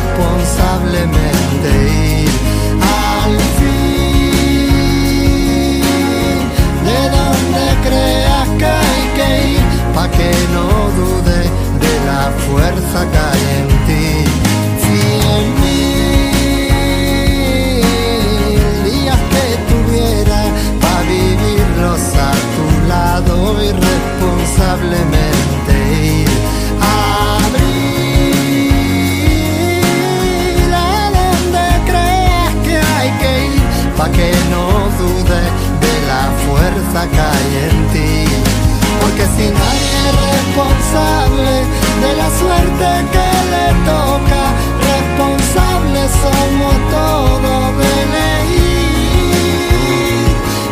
[10.54, 10.66] no
[10.98, 11.40] dude
[11.84, 14.06] de la fuerza que hay en ti.
[14.82, 15.82] Cien mil
[18.90, 20.40] días que tuviera
[20.80, 25.74] para vivirlos a tu lado irresponsablemente
[26.18, 26.30] ir.
[31.16, 33.62] Donde creas que hay que ir,
[33.96, 34.64] pa' que no
[34.98, 35.42] dude
[35.84, 38.31] de la fuerza que hay en ti
[39.12, 41.54] porque si nadie es responsable
[42.00, 44.42] de la suerte que le toca,
[44.90, 49.12] responsables somos todos de elegir.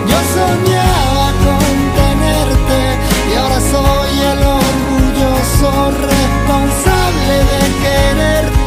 [0.08, 1.64] Yo soñaba con
[2.00, 2.80] tenerte
[3.30, 5.70] y ahora soy el orgulloso
[6.08, 8.59] responsable de quererte.